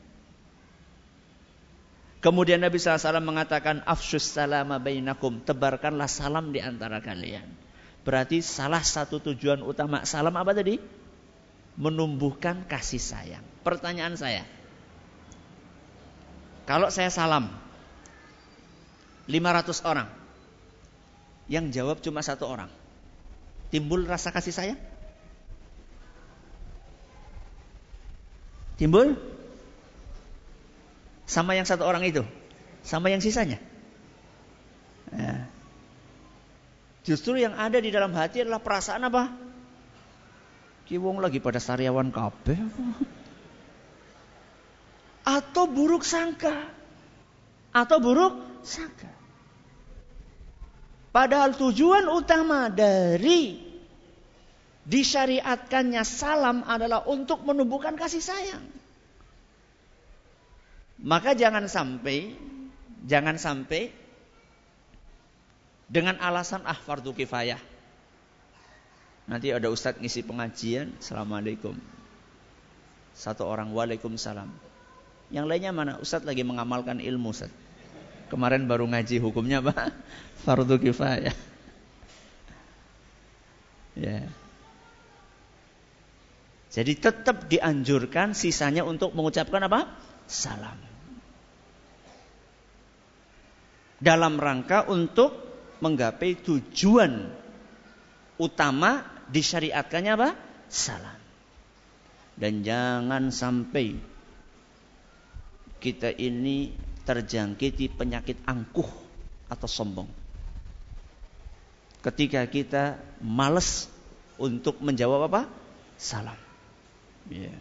Kemudian 2.22 2.62
Nabi 2.62 2.78
SAW 2.78 3.18
mengatakan 3.26 3.82
afsus 3.90 4.22
salama 4.22 4.78
bainakum 4.78 5.42
tebarkanlah 5.42 6.06
salam 6.06 6.54
di 6.54 6.62
antara 6.62 7.02
kalian. 7.02 7.50
Berarti 8.06 8.46
salah 8.46 8.86
satu 8.86 9.18
tujuan 9.18 9.66
utama 9.66 10.06
salam 10.06 10.38
apa 10.38 10.54
tadi? 10.54 10.78
Menumbuhkan 11.82 12.70
kasih 12.70 13.02
sayang. 13.02 13.42
Pertanyaan 13.66 14.14
saya. 14.14 14.46
Kalau 16.70 16.94
saya 16.94 17.10
salam 17.10 17.50
500 19.26 19.82
orang 19.90 20.10
yang 21.50 21.74
jawab 21.74 22.06
cuma 22.06 22.22
satu 22.22 22.46
orang. 22.46 22.70
Timbul 23.74 24.06
rasa 24.06 24.30
kasih 24.30 24.54
sayang? 24.54 24.80
Timbul? 28.78 29.31
Sama 31.32 31.56
yang 31.56 31.64
satu 31.64 31.88
orang 31.88 32.04
itu? 32.04 32.28
Sama 32.84 33.08
yang 33.08 33.24
sisanya? 33.24 33.56
Ya. 35.16 35.48
Justru 37.08 37.40
yang 37.40 37.56
ada 37.56 37.80
di 37.80 37.88
dalam 37.88 38.12
hati 38.12 38.44
adalah 38.44 38.60
perasaan 38.60 39.08
apa? 39.08 39.32
Kiwong 40.92 41.24
lagi 41.24 41.40
pada 41.40 41.64
sariawan 41.64 42.12
kabeh. 42.12 42.60
Atau 45.24 45.72
buruk 45.72 46.04
sangka. 46.04 46.68
Atau 47.72 48.04
buruk 48.04 48.36
sangka. 48.68 49.08
Padahal 51.16 51.56
tujuan 51.56 52.12
utama 52.12 52.68
dari 52.68 53.56
disyariatkannya 54.84 56.04
salam 56.04 56.68
adalah 56.68 57.08
untuk 57.08 57.48
menumbuhkan 57.48 57.96
kasih 57.96 58.20
sayang. 58.20 58.81
Maka 61.02 61.34
jangan 61.34 61.66
sampai 61.66 62.38
jangan 63.10 63.42
sampai 63.42 63.90
dengan 65.90 66.22
alasan 66.22 66.62
ah 66.64 66.78
fardu 66.78 67.12
kifayah. 67.18 67.60
Nanti 69.26 69.50
ada 69.50 69.70
ustadz 69.70 70.02
ngisi 70.02 70.22
pengajian, 70.26 70.94
Assalamualaikum. 71.02 71.78
Satu 73.12 73.44
orang 73.46 73.74
Waalaikumsalam. 73.76 74.50
Yang 75.32 75.46
lainnya 75.48 75.72
mana? 75.72 75.94
Ustadz 76.00 76.28
lagi 76.28 76.44
mengamalkan 76.44 77.00
ilmu 77.00 77.32
Ustadz. 77.32 77.56
Kemarin 78.32 78.68
baru 78.68 78.88
ngaji 78.88 79.20
hukumnya 79.20 79.60
apa? 79.60 79.92
Fardu 80.46 80.78
kifayah. 80.78 81.36
Ya. 83.92 84.24
Jadi 86.72 86.96
tetap 86.96 87.52
dianjurkan 87.52 88.32
sisanya 88.32 88.88
untuk 88.88 89.12
mengucapkan 89.12 89.60
apa? 89.68 89.92
Salam. 90.32 90.91
Dalam 94.02 94.42
rangka 94.42 94.90
untuk 94.90 95.38
menggapai 95.78 96.42
tujuan 96.42 97.30
utama 98.42 99.06
disyariatkannya 99.30 100.12
apa? 100.18 100.30
Salam. 100.66 101.20
Dan 102.34 102.66
jangan 102.66 103.30
sampai 103.30 103.94
kita 105.78 106.10
ini 106.18 106.74
terjangkiti 107.06 107.94
penyakit 107.94 108.42
angkuh 108.50 108.90
atau 109.50 109.70
sombong. 109.70 110.10
Ketika 112.02 112.42
kita 112.50 112.98
males 113.22 113.86
untuk 114.42 114.82
menjawab 114.82 115.30
apa? 115.30 115.42
Salam. 116.02 116.38
Ya. 117.30 117.54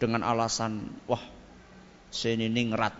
Dengan 0.00 0.24
alasan, 0.24 0.88
wah, 1.04 1.20
saya 2.08 2.40
ini 2.40 2.48
ningrat. 2.48 2.96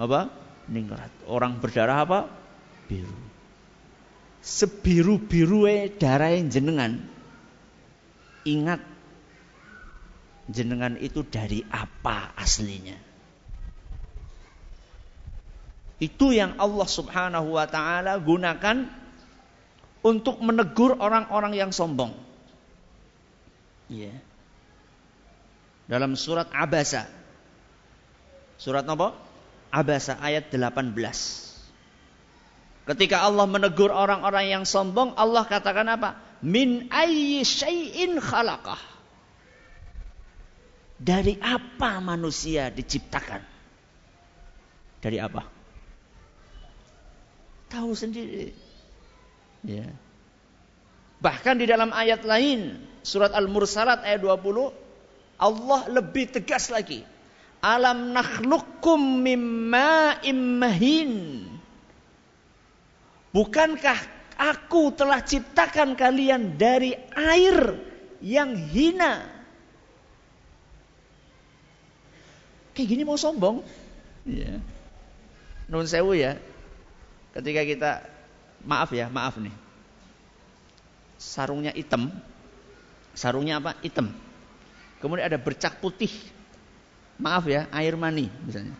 Apa? 0.00 0.45
Ningrat. 0.66 1.10
Orang 1.30 1.62
berdarah 1.62 2.02
apa? 2.02 2.20
Biru. 2.90 3.14
Sebiru-biru 4.42 5.66
darah 5.98 6.34
yang 6.34 6.50
jenengan. 6.50 7.02
Ingat, 8.46 8.78
jenengan 10.46 10.94
itu 11.02 11.26
dari 11.26 11.66
apa 11.66 12.30
aslinya? 12.38 12.94
Itu 15.98 16.30
yang 16.30 16.60
Allah 16.60 16.86
Subhanahu 16.86 17.56
wa 17.56 17.66
taala 17.66 18.20
gunakan 18.22 18.86
untuk 20.06 20.38
menegur 20.38 20.94
orang-orang 21.02 21.58
yang 21.58 21.70
sombong. 21.74 22.14
Ya. 23.90 24.14
Dalam 25.90 26.14
surat 26.14 26.46
Abasa. 26.54 27.10
Surat 28.58 28.86
apa? 28.86 29.25
Abasa 29.70 30.16
ayat 30.22 30.48
18. 30.52 30.94
Ketika 32.86 33.26
Allah 33.26 33.50
menegur 33.50 33.90
orang-orang 33.90 34.46
yang 34.46 34.64
sombong, 34.64 35.18
Allah 35.18 35.42
katakan 35.42 35.90
apa? 35.90 36.14
Min 36.38 36.86
ayyi 36.94 37.42
syai'in 37.42 38.22
khalaqah. 38.22 38.78
Dari 40.96 41.36
apa 41.42 41.98
manusia 41.98 42.70
diciptakan? 42.70 43.42
Dari 45.02 45.18
apa? 45.18 45.42
Tahu 47.68 47.90
sendiri. 47.92 48.54
Ya. 49.66 49.90
Bahkan 51.18 51.58
di 51.58 51.66
dalam 51.66 51.90
ayat 51.90 52.22
lain, 52.22 52.78
surat 53.02 53.34
Al-Mursalat 53.34 54.06
ayat 54.06 54.22
20, 54.22 54.70
Allah 55.42 55.80
lebih 55.90 56.30
tegas 56.30 56.70
lagi. 56.70 57.02
Alam 57.66 58.14
nakhluqukum 58.14 59.26
mimma 59.26 60.22
immahin. 60.22 61.42
Bukankah 63.34 64.16
Aku 64.36 64.92
telah 64.92 65.24
ciptakan 65.24 65.96
kalian 65.96 66.60
dari 66.60 66.92
air 67.16 67.72
yang 68.20 68.52
hina. 68.52 69.24
Kayak 72.76 72.88
gini 72.92 73.02
mau 73.08 73.16
sombong? 73.16 73.64
Ya. 74.28 74.60
Nun 75.72 75.88
sewu 75.88 76.12
ya. 76.12 76.36
Ketika 77.32 77.64
kita 77.64 77.90
maaf 78.60 78.92
ya, 78.92 79.08
maaf 79.08 79.40
nih. 79.40 79.56
Sarungnya 81.16 81.72
hitam. 81.72 82.12
Sarungnya 83.16 83.56
apa? 83.56 83.72
Hitam. 83.80 84.12
Kemudian 85.00 85.32
ada 85.32 85.40
bercak 85.40 85.80
putih. 85.80 86.12
Maaf 87.16 87.48
ya, 87.48 87.64
air 87.72 87.96
mani 87.96 88.28
misalnya. 88.44 88.76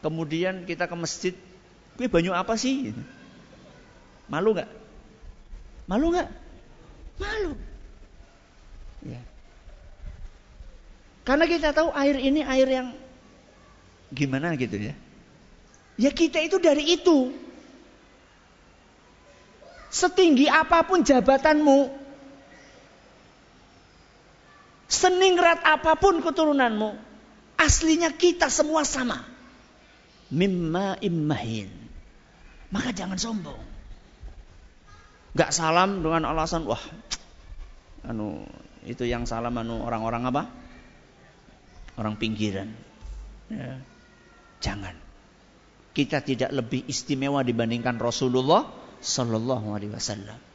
Kemudian 0.00 0.64
kita 0.64 0.86
ke 0.86 0.96
masjid, 0.96 1.34
gue 1.98 2.06
banyu 2.06 2.32
apa 2.32 2.54
sih? 2.54 2.94
Malu 4.30 4.54
nggak? 4.54 4.70
Malu 5.90 6.06
nggak? 6.14 6.28
Malu. 7.18 7.52
Ya. 9.04 9.20
Karena 11.26 11.44
kita 11.44 11.74
tahu 11.74 11.92
air 11.92 12.16
ini 12.16 12.40
air 12.46 12.68
yang 12.70 12.88
gimana 14.14 14.54
gitu 14.56 14.78
ya. 14.78 14.94
Ya 16.00 16.10
kita 16.14 16.40
itu 16.40 16.56
dari 16.56 16.96
itu. 16.96 17.34
Setinggi 19.90 20.46
apa 20.46 20.86
pun 20.86 21.02
jabatanmu, 21.02 21.90
seningrat 24.86 25.58
apa 25.66 25.98
pun 25.98 26.22
keturunanmu, 26.22 26.94
aslinya 27.60 28.16
kita 28.16 28.48
semua 28.48 28.88
sama. 28.88 29.20
Mimma 30.32 30.96
immahin. 31.04 31.68
Maka 32.72 32.96
jangan 32.96 33.20
sombong. 33.20 33.60
Gak 35.36 35.54
salam 35.54 36.02
dengan 36.02 36.26
alasan 36.26 36.66
wah 36.66 36.82
anu 38.02 38.42
itu 38.82 39.06
yang 39.06 39.28
salam 39.28 39.54
anu 39.60 39.84
orang-orang 39.84 40.26
apa? 40.26 40.42
Orang 42.00 42.16
pinggiran. 42.16 42.72
Ya. 43.52 43.78
Jangan. 44.64 44.96
Kita 45.90 46.22
tidak 46.22 46.54
lebih 46.54 46.86
istimewa 46.86 47.42
dibandingkan 47.42 47.98
Rasulullah 47.98 48.70
Sallallahu 49.02 49.74
Alaihi 49.74 49.92
Wasallam. 49.92 50.49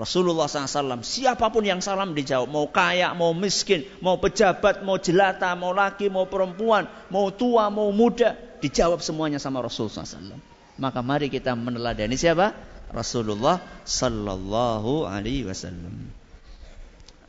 Rasulullah 0.00 0.48
SAW 0.48 1.04
siapa 1.04 1.52
pun 1.52 1.60
yang 1.60 1.84
salam 1.84 2.16
dijawab 2.16 2.48
mau 2.48 2.64
kaya 2.72 3.12
mau 3.12 3.36
miskin 3.36 3.84
mau 4.00 4.16
pejabat 4.16 4.80
mau 4.80 4.96
jelata 4.96 5.52
mau 5.52 5.76
laki 5.76 6.08
mau 6.08 6.24
perempuan 6.24 6.88
mau 7.12 7.28
tua 7.28 7.68
mau 7.68 7.92
muda 7.92 8.32
dijawab 8.64 9.04
semuanya 9.04 9.36
sama 9.36 9.60
Rasulullah 9.60 10.08
SAW 10.08 10.40
maka 10.80 11.04
mari 11.04 11.28
kita 11.28 11.52
meneladani 11.52 12.16
siapa 12.16 12.56
Rasulullah 12.90 13.62
sallallahu 13.86 15.06
alaihi 15.06 15.46
wasallam. 15.46 16.10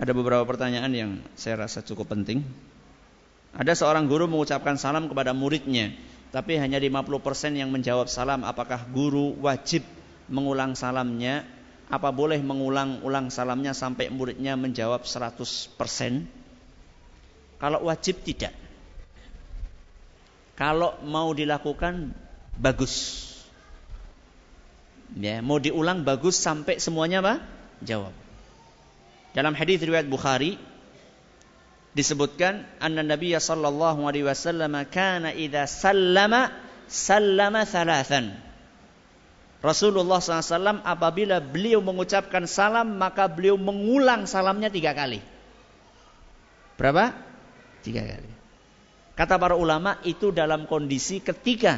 Ada 0.02 0.18
beberapa 0.18 0.42
pertanyaan 0.50 0.92
yang 0.92 1.12
saya 1.38 1.62
rasa 1.62 1.86
cukup 1.86 2.10
penting. 2.10 2.42
Ada 3.54 3.78
seorang 3.78 4.10
guru 4.10 4.26
mengucapkan 4.26 4.82
salam 4.82 5.06
kepada 5.06 5.38
muridnya, 5.38 5.94
tapi 6.34 6.58
hanya 6.58 6.82
50% 6.82 7.54
yang 7.54 7.70
menjawab 7.70 8.10
salam. 8.10 8.42
Apakah 8.42 8.90
guru 8.90 9.38
wajib 9.38 9.86
mengulang 10.26 10.74
salamnya? 10.74 11.46
Apa 11.92 12.16
boleh 12.16 12.40
mengulang-ulang 12.40 13.28
salamnya 13.28 13.76
sampai 13.76 14.08
muridnya 14.08 14.56
menjawab 14.56 15.04
100%? 15.04 15.76
Kalau 17.60 17.80
wajib 17.86 18.24
tidak. 18.24 18.56
Kalau 20.56 20.96
mau 21.04 21.36
dilakukan 21.36 22.16
bagus. 22.56 23.28
Ya, 25.20 25.44
mau 25.44 25.60
diulang 25.60 26.08
bagus 26.08 26.40
sampai 26.40 26.80
semuanya 26.80 27.20
apa? 27.20 27.44
Jawab. 27.84 28.16
Dalam 29.36 29.52
hadis 29.52 29.84
riwayat 29.84 30.08
Bukhari 30.08 30.56
disebutkan 31.92 32.64
anna 32.80 33.04
Nabi 33.04 33.36
sallallahu 33.36 34.08
alaihi 34.08 34.24
wasallam 34.24 34.72
kana 34.88 35.36
idza 35.36 35.68
sallama 35.68 36.52
sallama 36.88 37.68
thalathan. 37.68 38.51
Rasulullah 39.62 40.18
SAW 40.18 40.82
apabila 40.82 41.38
beliau 41.38 41.86
mengucapkan 41.86 42.50
salam 42.50 42.98
maka 42.98 43.30
beliau 43.30 43.62
mengulang 43.62 44.26
salamnya 44.26 44.74
tiga 44.74 44.98
kali. 44.98 45.22
Berapa? 46.82 47.14
Tiga 47.86 48.02
kali. 48.02 48.32
Kata 49.14 49.38
para 49.38 49.54
ulama 49.54 50.02
itu 50.02 50.34
dalam 50.34 50.66
kondisi 50.66 51.22
ketika 51.22 51.78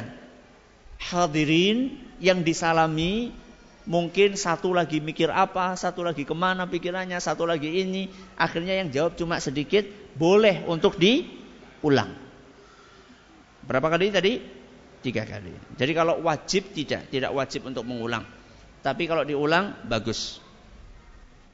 hadirin 0.96 2.00
yang 2.24 2.40
disalami 2.40 3.36
mungkin 3.84 4.32
satu 4.32 4.72
lagi 4.72 5.04
mikir 5.04 5.28
apa, 5.28 5.76
satu 5.76 6.00
lagi 6.00 6.24
ke 6.24 6.32
mana 6.32 6.64
pikirannya, 6.64 7.20
satu 7.20 7.44
lagi 7.44 7.84
ini, 7.84 8.08
akhirnya 8.40 8.80
yang 8.80 8.88
jawab 8.88 9.12
cuma 9.20 9.36
sedikit, 9.44 9.84
boleh 10.16 10.64
untuk 10.64 10.96
diulang. 10.96 12.16
Berapa 13.64 13.92
kali 13.92 14.08
tadi? 14.08 14.32
Tiga 15.04 15.28
kali. 15.28 15.52
Jadi 15.76 15.92
kalau 15.92 16.24
wajib 16.24 16.72
tidak, 16.72 17.12
tidak 17.12 17.36
wajib 17.36 17.68
untuk 17.68 17.84
mengulang. 17.84 18.24
Tapi 18.80 19.04
kalau 19.04 19.20
diulang 19.20 19.76
bagus. 19.84 20.40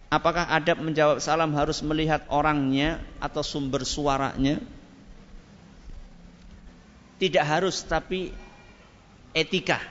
Apakah 0.06 0.46
adab 0.54 0.78
menjawab 0.78 1.18
salam 1.18 1.50
harus 1.58 1.82
melihat 1.82 2.22
orangnya 2.30 3.02
atau 3.18 3.42
sumber 3.42 3.82
suaranya? 3.82 4.62
Tidak 7.18 7.42
harus, 7.42 7.82
tapi 7.82 8.30
etika. 9.34 9.82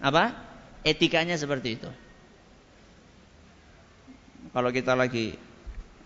Apa? 0.00 0.32
Etikanya 0.80 1.36
seperti 1.36 1.76
itu. 1.76 1.90
Kalau 4.52 4.72
kita 4.72 4.96
lagi 4.96 5.36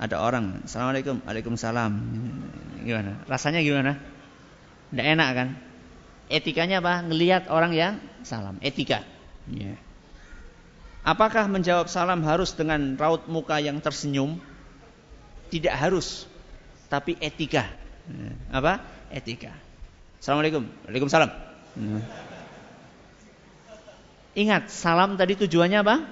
ada 0.02 0.18
orang, 0.18 0.66
Assalamualaikum, 0.66 1.22
Waalaikumsalam. 1.22 1.92
Gimana? 2.82 3.22
Rasanya 3.30 3.62
gimana? 3.62 4.02
Tidak 4.90 5.06
enak 5.06 5.30
kan? 5.30 5.48
Etikanya 6.32 6.80
apa? 6.80 7.04
Ngelihat 7.04 7.52
orang 7.52 7.76
yang 7.76 8.00
salam. 8.24 8.56
Etika. 8.64 9.04
Yeah. 9.52 9.76
Apakah 11.04 11.44
menjawab 11.44 11.92
salam 11.92 12.24
harus 12.24 12.56
dengan 12.56 12.96
raut 12.96 13.28
muka 13.28 13.60
yang 13.60 13.84
tersenyum? 13.84 14.40
Tidak 15.52 15.74
harus. 15.76 16.24
Tapi 16.88 17.20
etika. 17.20 17.68
Apa? 18.48 18.80
Etika. 19.12 19.52
Assalamualaikum. 20.16 20.64
Waalaikumsalam. 20.88 21.30
Yeah. 21.76 22.02
Ingat, 24.32 24.72
salam 24.72 25.20
tadi 25.20 25.36
tujuannya 25.36 25.84
apa? 25.84 26.08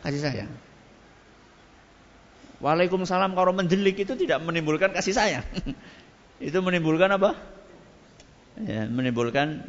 Kasih 0.00 0.24
sayang. 0.24 0.52
Waalaikumsalam 2.64 3.36
kalau 3.36 3.52
mendelik 3.52 4.00
itu 4.00 4.16
tidak 4.16 4.40
menimbulkan 4.40 4.96
kasih 4.96 5.12
sayang. 5.12 5.44
itu 6.48 6.58
menimbulkan 6.64 7.12
apa? 7.12 7.36
Ya, 8.60 8.86
menimbulkan 8.86 9.66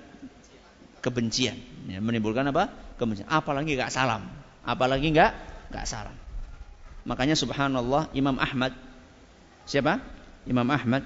kebencian. 1.01 1.57
Ya, 1.89 1.97
menimbulkan 2.01 2.45
apa? 2.49 2.69
Kebencian. 3.01 3.25
Apalagi 3.29 3.73
nggak 3.73 3.89
salam. 3.89 4.29
Apalagi 4.61 5.09
nggak 5.09 5.31
nggak 5.73 5.85
salam. 5.85 6.15
Makanya 7.05 7.37
subhanallah 7.37 8.09
Imam 8.17 8.37
Ahmad 8.37 8.73
siapa? 9.65 10.01
Imam 10.45 10.65
Ahmad. 10.69 11.05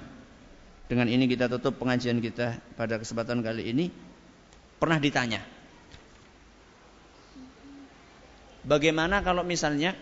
Dengan 0.90 1.06
ini 1.06 1.30
kita 1.30 1.46
tutup 1.46 1.78
pengajian 1.78 2.18
kita 2.18 2.58
pada 2.74 2.98
kesempatan 2.98 3.46
kali 3.46 3.70
ini. 3.70 3.86
Pernah 4.80 4.98
ditanya, 4.98 5.44
Bagaimana 8.60 9.24
kalau 9.24 9.40
misalnya 9.40 9.96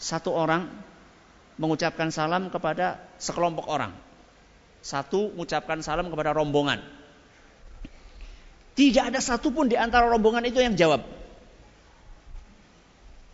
satu 0.00 0.32
orang 0.32 0.64
mengucapkan 1.60 2.08
salam 2.08 2.48
kepada 2.48 3.04
sekelompok 3.20 3.68
orang. 3.68 3.92
Satu 4.80 5.32
mengucapkan 5.36 5.84
salam 5.84 6.08
kepada 6.08 6.32
rombongan. 6.32 6.80
Tidak 8.74 9.12
ada 9.12 9.20
satupun 9.20 9.68
di 9.68 9.76
antara 9.76 10.08
rombongan 10.08 10.44
itu 10.48 10.64
yang 10.64 10.72
jawab. 10.72 11.04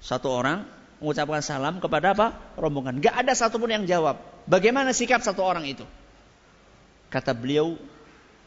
Satu 0.03 0.31
orang 0.31 0.67
mengucapkan 0.99 1.43
salam 1.43 1.79
kepada 1.79 2.19
apa? 2.19 2.35
Rombongan. 2.59 2.99
Gak 2.99 3.27
ada 3.27 3.33
satupun 3.35 3.71
yang 3.71 3.85
jawab. 3.87 4.19
Bagaimana 4.51 4.91
sikap 4.91 5.23
satu 5.23 5.43
orang 5.47 5.67
itu? 5.67 5.87
Kata 7.11 7.31
beliau, 7.31 7.79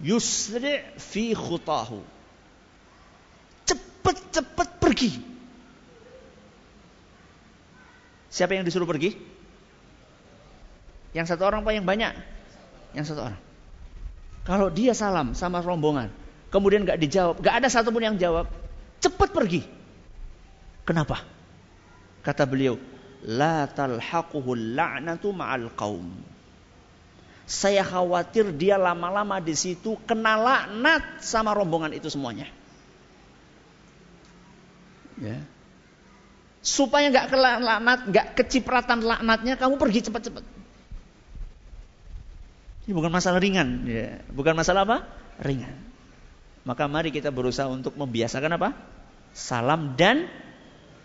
yusri 0.04 0.84
fi 1.00 1.32
khutahu 1.32 2.04
Cepat-cepat 3.68 4.80
pergi. 4.82 5.12
Siapa 8.30 8.56
yang 8.56 8.66
disuruh 8.66 8.88
pergi? 8.88 9.14
Yang 11.14 11.36
satu 11.36 11.44
orang 11.50 11.66
apa 11.66 11.74
yang 11.74 11.86
banyak? 11.86 12.39
Yang 12.94 13.14
satu 13.14 13.22
orang. 13.30 13.42
Kalau 14.48 14.68
dia 14.74 14.98
salam 14.98 15.38
sama 15.38 15.62
rombongan, 15.62 16.10
kemudian 16.50 16.82
gak 16.88 16.98
dijawab, 16.98 17.38
gak 17.44 17.62
ada 17.62 17.68
satupun 17.70 18.02
yang 18.02 18.18
jawab, 18.18 18.50
cepat 18.98 19.30
pergi. 19.30 19.62
Kenapa? 20.88 21.22
Kata 22.26 22.50
beliau, 22.50 22.82
la 23.26 23.70
talhaquhu 23.70 24.58
la'natu 24.58 25.30
ma'al 25.30 25.70
qaum. 25.78 26.10
Saya 27.50 27.82
khawatir 27.82 28.54
dia 28.54 28.78
lama-lama 28.78 29.42
di 29.42 29.58
situ 29.58 29.98
kena 30.06 30.38
laknat 30.38 31.22
sama 31.26 31.54
rombongan 31.54 31.94
itu 31.94 32.10
semuanya. 32.10 32.46
Ya. 35.18 35.42
Supaya 36.62 37.10
nggak 37.10 37.26
laknat, 37.34 38.00
nggak 38.10 38.28
kecipratan 38.38 39.02
laknatnya, 39.02 39.58
kamu 39.58 39.78
pergi 39.78 40.10
cepat-cepat. 40.10 40.59
Ini 42.90 42.98
bukan 42.98 43.14
masalah 43.14 43.38
ringan, 43.38 43.86
ya. 43.86 44.18
bukan 44.34 44.58
masalah 44.58 44.82
apa? 44.82 45.06
Ringan. 45.46 45.78
Maka 46.66 46.90
mari 46.90 47.14
kita 47.14 47.30
berusaha 47.30 47.70
untuk 47.70 47.94
membiasakan 47.94 48.58
apa? 48.58 48.74
Salam 49.30 49.94
dan 49.94 50.26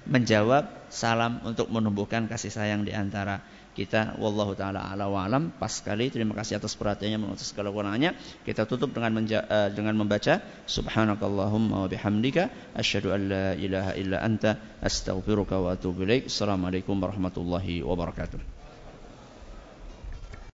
menjawab 0.08 0.88
salam 0.88 1.44
untuk 1.44 1.68
menumbuhkan 1.68 2.24
kasih 2.24 2.48
sayang 2.48 2.88
di 2.88 2.96
antara 2.96 3.44
kita 3.76 4.16
wallahu 4.16 4.56
taala 4.56 4.80
ala 4.80 5.12
alam 5.12 5.52
pas 5.52 5.68
sekali 5.68 6.08
terima 6.08 6.32
kasih 6.32 6.56
atas 6.56 6.72
perhatiannya 6.72 7.20
menurut 7.20 7.40
segala 7.44 7.68
kekurangannya 7.68 8.16
kita 8.48 8.64
tutup 8.64 8.96
dengan 8.96 9.20
uh, 9.20 9.68
dengan 9.68 9.96
membaca 9.98 10.40
subhanakallahumma 10.64 11.84
wa 11.84 11.88
bihamdika 11.90 12.48
asyhadu 12.78 13.12
an 13.12 13.20
la 13.28 13.46
ilaha 13.60 13.92
illa 14.00 14.24
anta 14.24 14.56
astaghfiruka 14.80 15.60
wa 15.60 15.76
atubu 15.76 16.08
ilaik 16.08 16.32
assalamualaikum 16.32 16.96
warahmatullahi 16.96 17.84
wabarakatuh 17.84 18.53